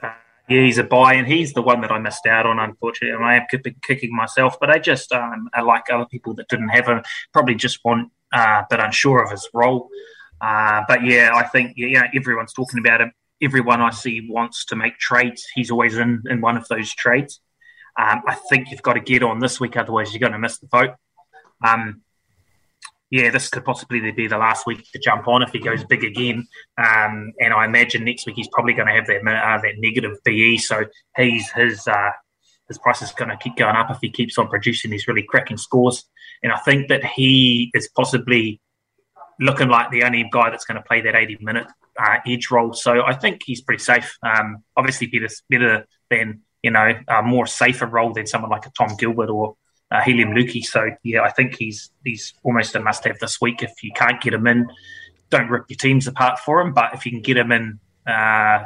Uh, 0.00 0.12
yeah, 0.48 0.62
he's 0.62 0.78
a 0.78 0.84
buy, 0.84 1.14
and 1.14 1.26
he's 1.26 1.54
the 1.54 1.62
one 1.62 1.80
that 1.80 1.90
I 1.90 1.98
missed 1.98 2.26
out 2.26 2.46
on, 2.46 2.60
unfortunately. 2.60 3.24
I 3.24 3.36
am 3.36 3.46
kicking 3.82 4.14
myself, 4.14 4.60
but 4.60 4.70
I 4.70 4.78
just, 4.78 5.10
um, 5.12 5.48
I 5.54 5.62
like 5.62 5.84
other 5.90 6.06
people 6.06 6.34
that 6.34 6.48
didn't 6.48 6.68
have 6.68 6.86
him, 6.86 7.02
probably 7.32 7.56
just 7.56 7.84
want, 7.84 8.12
uh, 8.32 8.62
but 8.70 8.78
unsure 8.78 9.24
of 9.24 9.30
his 9.32 9.48
role. 9.52 9.88
Uh, 10.40 10.82
but 10.86 11.02
yeah, 11.02 11.30
I 11.34 11.44
think 11.44 11.72
yeah, 11.76 12.08
everyone's 12.14 12.52
talking 12.52 12.78
about 12.78 13.00
him 13.00 13.12
everyone 13.42 13.80
I 13.80 13.90
see 13.90 14.26
wants 14.28 14.64
to 14.66 14.76
make 14.76 14.98
trades. 14.98 15.46
He's 15.54 15.70
always 15.70 15.96
in, 15.96 16.22
in 16.28 16.40
one 16.40 16.56
of 16.56 16.66
those 16.68 16.94
trades. 16.94 17.40
Um, 17.98 18.22
I 18.26 18.34
think 18.34 18.70
you've 18.70 18.82
got 18.82 18.94
to 18.94 19.00
get 19.00 19.22
on 19.22 19.38
this 19.38 19.58
week, 19.58 19.76
otherwise 19.76 20.12
you're 20.12 20.20
going 20.20 20.32
to 20.32 20.38
miss 20.38 20.58
the 20.58 20.66
vote. 20.66 20.90
Um, 21.66 22.02
yeah, 23.10 23.30
this 23.30 23.48
could 23.48 23.64
possibly 23.64 24.10
be 24.10 24.26
the 24.26 24.36
last 24.36 24.66
week 24.66 24.84
to 24.92 24.98
jump 24.98 25.28
on 25.28 25.42
if 25.42 25.50
he 25.50 25.60
goes 25.60 25.84
big 25.84 26.04
again. 26.04 26.46
Um, 26.76 27.32
and 27.40 27.54
I 27.54 27.64
imagine 27.64 28.04
next 28.04 28.26
week 28.26 28.36
he's 28.36 28.48
probably 28.52 28.74
going 28.74 28.88
to 28.88 28.94
have 28.94 29.06
that 29.06 29.20
uh, 29.20 29.58
that 29.62 29.74
negative 29.78 30.18
BE. 30.24 30.58
So 30.58 30.84
he's 31.16 31.50
his 31.52 31.86
uh, 31.86 32.10
his 32.68 32.78
price 32.78 33.02
is 33.02 33.12
going 33.12 33.30
to 33.30 33.36
keep 33.36 33.56
going 33.56 33.76
up 33.76 33.90
if 33.90 33.98
he 34.00 34.10
keeps 34.10 34.38
on 34.38 34.48
producing 34.48 34.90
these 34.90 35.06
really 35.06 35.22
cracking 35.22 35.56
scores. 35.56 36.04
And 36.42 36.52
I 36.52 36.58
think 36.58 36.88
that 36.88 37.04
he 37.04 37.70
is 37.74 37.88
possibly 37.94 38.60
looking 39.38 39.68
like 39.68 39.90
the 39.90 40.02
only 40.02 40.28
guy 40.32 40.50
that's 40.50 40.64
going 40.64 40.80
to 40.80 40.86
play 40.86 41.00
that 41.02 41.14
80 41.14 41.38
minute 41.40 41.66
uh, 41.98 42.18
edge 42.26 42.50
role. 42.50 42.72
So 42.72 43.02
I 43.04 43.14
think 43.14 43.42
he's 43.44 43.60
pretty 43.60 43.82
safe. 43.82 44.18
Um, 44.22 44.62
obviously, 44.76 45.06
better 45.06 45.28
better 45.48 45.86
than 46.10 46.42
you 46.62 46.70
know 46.70 46.92
a 47.08 47.22
more 47.22 47.46
safer 47.46 47.86
role 47.86 48.12
than 48.12 48.26
someone 48.26 48.50
like 48.50 48.66
a 48.66 48.70
Tom 48.70 48.96
Gilbert 48.98 49.30
or 49.30 49.56
uh, 49.90 50.00
Heilum 50.00 50.34
Luki. 50.36 50.64
So 50.64 50.90
yeah, 51.02 51.22
I 51.22 51.30
think 51.30 51.56
he's 51.56 51.90
he's 52.04 52.34
almost 52.42 52.74
a 52.74 52.80
must 52.80 53.04
have 53.04 53.18
this 53.18 53.40
week. 53.40 53.62
If 53.62 53.82
you 53.82 53.92
can't 53.94 54.20
get 54.20 54.34
him 54.34 54.46
in, 54.46 54.68
don't 55.30 55.48
rip 55.48 55.64
your 55.68 55.76
teams 55.76 56.06
apart 56.06 56.38
for 56.38 56.60
him. 56.60 56.72
But 56.72 56.94
if 56.94 57.06
you 57.06 57.12
can 57.12 57.22
get 57.22 57.36
him 57.36 57.52
in, 57.52 57.80
uh, 58.06 58.64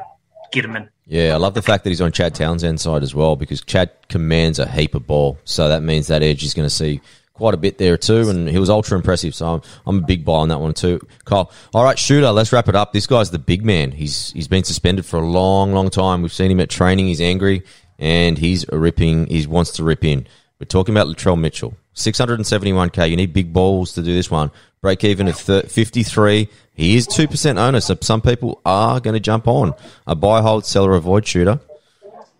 get 0.52 0.64
him 0.64 0.76
in. 0.76 0.88
Yeah, 1.06 1.34
I 1.34 1.36
love 1.38 1.54
the 1.54 1.62
fact 1.62 1.84
that 1.84 1.90
he's 1.90 2.00
on 2.00 2.12
Chad 2.12 2.34
Townsend's 2.34 2.82
side 2.82 3.02
as 3.02 3.14
well 3.14 3.34
because 3.34 3.60
Chad 3.62 3.90
commands 4.08 4.58
a 4.58 4.68
heap 4.68 4.94
of 4.94 5.06
ball. 5.06 5.38
So 5.44 5.68
that 5.68 5.82
means 5.82 6.06
that 6.06 6.22
edge 6.22 6.44
is 6.44 6.54
going 6.54 6.66
to 6.66 6.74
see 6.74 7.00
quite 7.40 7.54
a 7.54 7.56
bit 7.56 7.78
there 7.78 7.96
too, 7.96 8.28
and 8.28 8.46
he 8.50 8.58
was 8.58 8.68
ultra 8.68 8.98
impressive. 8.98 9.34
So 9.34 9.54
I'm, 9.54 9.62
I'm 9.86 9.98
a 10.00 10.06
big 10.06 10.26
buy 10.26 10.34
on 10.34 10.48
that 10.48 10.60
one 10.60 10.74
too, 10.74 11.00
Kyle. 11.24 11.50
All 11.72 11.82
right, 11.82 11.98
shooter. 11.98 12.30
Let's 12.32 12.52
wrap 12.52 12.68
it 12.68 12.76
up. 12.76 12.92
This 12.92 13.06
guy's 13.06 13.30
the 13.30 13.38
big 13.38 13.64
man. 13.64 13.92
He's 13.92 14.30
he's 14.32 14.46
been 14.46 14.62
suspended 14.62 15.06
for 15.06 15.16
a 15.18 15.26
long, 15.26 15.72
long 15.72 15.88
time. 15.88 16.20
We've 16.20 16.32
seen 16.32 16.50
him 16.50 16.60
at 16.60 16.68
training. 16.68 17.06
He's 17.06 17.20
angry 17.22 17.62
and 17.98 18.36
he's 18.36 18.66
ripping. 18.70 19.26
He 19.28 19.46
wants 19.46 19.72
to 19.72 19.84
rip 19.84 20.04
in. 20.04 20.26
We're 20.60 20.66
talking 20.66 20.94
about 20.94 21.06
Latrell 21.06 21.40
Mitchell. 21.40 21.74
671k. 21.94 23.08
You 23.08 23.16
need 23.16 23.32
big 23.32 23.54
balls 23.54 23.94
to 23.94 24.02
do 24.02 24.12
this 24.14 24.30
one. 24.30 24.50
Break 24.82 25.02
even 25.02 25.26
at 25.28 25.36
53. 25.36 26.48
He 26.74 26.96
is 26.96 27.08
2% 27.08 27.56
owner, 27.58 27.80
so 27.80 27.96
some 28.02 28.20
people 28.20 28.60
are 28.66 29.00
going 29.00 29.14
to 29.14 29.20
jump 29.20 29.48
on. 29.48 29.72
A 30.06 30.14
buy, 30.14 30.42
hold, 30.42 30.66
seller, 30.66 30.94
avoid 30.94 31.26
shooter. 31.26 31.60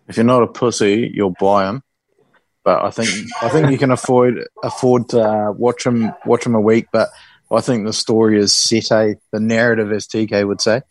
If 0.07 0.17
you're 0.17 0.23
not 0.23 0.43
a 0.43 0.47
pussy, 0.47 1.11
you'll 1.11 1.35
buy 1.39 1.67
him 1.67 1.81
but 2.63 2.83
I 2.83 2.91
think 2.91 3.09
I 3.41 3.49
think 3.49 3.71
you 3.71 3.77
can 3.77 3.91
afford 3.91 4.47
afford 4.63 5.09
to 5.09 5.21
uh, 5.21 5.51
watch 5.51 5.85
him 5.85 6.13
watch 6.25 6.45
him 6.45 6.55
a 6.55 6.61
week. 6.61 6.87
But 6.91 7.09
I 7.51 7.61
think 7.61 7.85
the 7.85 7.93
story 7.93 8.39
is 8.39 8.55
set. 8.55 8.91
A 8.91 9.15
the 9.31 9.39
narrative, 9.39 9.91
as 9.91 10.07
TK 10.07 10.47
would 10.47 10.61
say, 10.61 10.81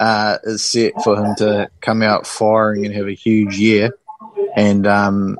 uh, 0.00 0.38
is 0.44 0.64
set 0.64 0.92
for 1.02 1.16
him 1.16 1.34
to 1.36 1.68
come 1.80 2.02
out 2.02 2.26
firing 2.26 2.86
and 2.86 2.94
have 2.94 3.08
a 3.08 3.14
huge 3.14 3.56
year, 3.56 3.90
and 4.54 4.86
um, 4.86 5.38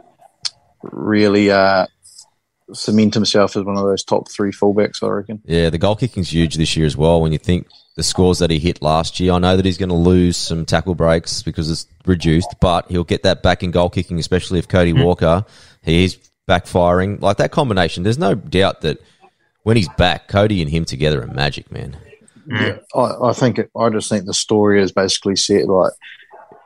really 0.83 1.51
uh, 1.51 1.87
cement 2.73 3.15
himself 3.15 3.57
as 3.57 3.65
one 3.65 3.77
of 3.77 3.85
those 3.85 4.05
top 4.05 4.31
three 4.31 4.53
fullbacks. 4.53 5.03
I 5.03 5.09
reckon. 5.09 5.43
Yeah, 5.45 5.71
the 5.71 5.79
goal 5.79 5.97
kicking's 5.97 6.33
huge 6.33 6.57
this 6.57 6.77
year 6.77 6.87
as 6.87 6.97
well. 6.97 7.21
When 7.21 7.33
you 7.33 7.39
think 7.39 7.69
the 7.97 8.03
scores 8.03 8.39
that 8.39 8.51
he 8.51 8.59
hit 8.59 8.83
last 8.83 9.19
year. 9.19 9.33
I 9.33 9.39
know 9.39 9.57
that 9.57 9.65
he's 9.65 9.79
going 9.79 9.89
to 9.89 9.95
lose 9.95 10.37
some 10.37 10.67
tackle 10.67 10.95
breaks 10.95 11.43
because 11.43 11.71
it's 11.71 11.87
reduced, 12.05 12.55
but 12.61 12.91
he'll 12.91 13.05
get 13.05 13.23
that 13.23 13.43
back 13.43 13.63
in 13.63 13.71
goal 13.71 13.89
kicking, 13.89 14.19
especially 14.19 14.59
if 14.59 14.69
Cody 14.69 14.93
mm. 14.93 15.03
Walker 15.03 15.45
he 15.87 16.05
is 16.05 16.19
backfiring. 16.49 17.21
Like 17.23 17.39
that 17.39 17.53
combination, 17.53 18.03
there's 18.03 18.19
no 18.19 18.35
doubt 18.35 18.83
that 18.83 18.99
when 19.63 19.77
he's 19.77 19.89
back, 19.91 20.29
Cody 20.29 20.61
and 20.61 20.71
him 20.71 20.85
together 20.85 21.23
are 21.23 21.27
magic, 21.27 21.73
man. 21.73 21.97
Yeah, 22.49 22.79
I, 22.95 23.29
I 23.29 23.33
think 23.33 23.59
it, 23.59 23.71
I 23.77 23.89
just 23.89 24.09
think 24.09 24.27
the 24.27 24.35
story 24.35 24.83
is 24.83 24.93
basically 24.93 25.37
set. 25.37 25.67
Like 25.67 25.93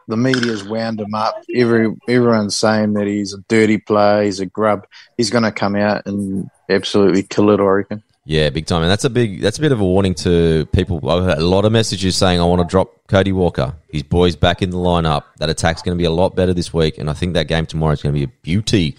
the 0.08 0.16
media's 0.16 0.64
wound 0.64 1.00
him 1.00 1.14
up. 1.14 1.42
Every 1.54 1.94
everyone's 2.08 2.56
saying 2.56 2.94
that 2.94 3.06
he's 3.06 3.32
a 3.32 3.38
dirty 3.48 3.78
player, 3.78 4.24
he's 4.24 4.40
a 4.40 4.46
grub. 4.46 4.86
He's 5.16 5.30
going 5.30 5.44
to 5.44 5.52
come 5.52 5.76
out 5.76 6.06
and 6.06 6.50
absolutely 6.68 7.22
kill 7.22 7.50
it. 7.50 7.60
I 7.60 7.64
reckon. 7.64 8.02
Yeah, 8.26 8.50
big 8.50 8.66
time, 8.66 8.82
and 8.82 8.90
that's 8.90 9.04
a 9.04 9.10
big 9.10 9.40
that's 9.40 9.58
a 9.58 9.60
bit 9.60 9.72
of 9.72 9.80
a 9.80 9.84
warning 9.84 10.14
to 10.16 10.66
people. 10.72 11.08
I've 11.08 11.24
had 11.24 11.38
a 11.38 11.44
lot 11.44 11.64
of 11.64 11.72
messages 11.72 12.16
saying 12.16 12.38
I 12.38 12.44
want 12.44 12.60
to 12.60 12.70
drop 12.70 13.08
Cody 13.08 13.32
Walker. 13.32 13.74
His 13.88 14.02
boys 14.02 14.36
back 14.36 14.60
in 14.60 14.70
the 14.70 14.76
lineup. 14.76 15.24
That 15.38 15.48
attack's 15.48 15.80
going 15.82 15.96
to 15.96 16.00
be 16.00 16.04
a 16.04 16.10
lot 16.10 16.36
better 16.36 16.52
this 16.52 16.72
week, 16.72 16.98
and 16.98 17.08
I 17.08 17.14
think 17.14 17.34
that 17.34 17.48
game 17.48 17.64
tomorrow 17.66 17.92
is 17.92 18.02
going 18.02 18.14
to 18.14 18.18
be 18.18 18.24
a 18.24 18.36
beauty. 18.42 18.96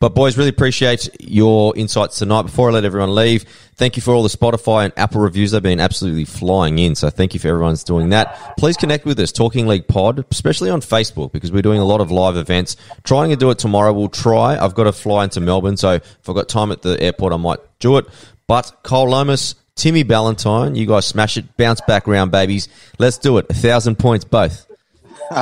But 0.00 0.14
boys, 0.14 0.36
really 0.36 0.50
appreciate 0.50 1.08
your 1.20 1.76
insights 1.76 2.18
tonight. 2.18 2.42
Before 2.42 2.68
I 2.68 2.72
let 2.72 2.84
everyone 2.84 3.14
leave, 3.14 3.44
thank 3.76 3.96
you 3.96 4.02
for 4.02 4.12
all 4.12 4.22
the 4.22 4.28
Spotify 4.28 4.84
and 4.84 4.92
Apple 4.96 5.20
reviews. 5.20 5.52
They've 5.52 5.62
been 5.62 5.80
absolutely 5.80 6.24
flying 6.24 6.78
in. 6.78 6.94
So 6.94 7.10
thank 7.10 7.32
you 7.32 7.40
for 7.40 7.48
everyone's 7.48 7.84
doing 7.84 8.10
that. 8.10 8.56
Please 8.58 8.76
connect 8.76 9.04
with 9.04 9.18
us, 9.20 9.30
Talking 9.32 9.66
League 9.66 9.86
Pod, 9.86 10.24
especially 10.30 10.70
on 10.70 10.80
Facebook, 10.80 11.32
because 11.32 11.52
we're 11.52 11.62
doing 11.62 11.80
a 11.80 11.84
lot 11.84 12.00
of 12.00 12.10
live 12.10 12.36
events. 12.36 12.76
Trying 13.04 13.30
to 13.30 13.36
do 13.36 13.50
it 13.50 13.58
tomorrow. 13.58 13.92
We'll 13.92 14.08
try. 14.08 14.58
I've 14.58 14.74
got 14.74 14.84
to 14.84 14.92
fly 14.92 15.24
into 15.24 15.40
Melbourne, 15.40 15.76
so 15.76 15.92
if 15.92 16.28
I've 16.28 16.34
got 16.34 16.48
time 16.48 16.72
at 16.72 16.82
the 16.82 17.00
airport, 17.00 17.32
I 17.32 17.36
might 17.36 17.60
do 17.78 17.96
it. 17.96 18.06
But 18.46 18.82
Cole 18.82 19.10
Lomas, 19.10 19.54
Timmy 19.74 20.02
Ballantyne, 20.02 20.74
you 20.74 20.86
guys 20.86 21.06
smash 21.06 21.36
it. 21.36 21.56
Bounce 21.56 21.80
back 21.82 22.06
round, 22.06 22.30
babies. 22.30 22.68
Let's 22.98 23.18
do 23.18 23.38
it. 23.38 23.46
A 23.50 23.54
thousand 23.54 23.98
points 23.98 24.24
both. 24.24 24.66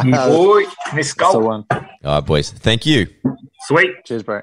boy, 0.04 0.62
let's 0.94 1.12
go. 1.12 1.38
one. 1.38 1.66
All 1.70 1.80
right, 2.04 2.20
boys. 2.20 2.50
Thank 2.50 2.86
you. 2.86 3.08
Sweet. 3.62 4.04
Cheers, 4.04 4.22
bro. 4.22 4.42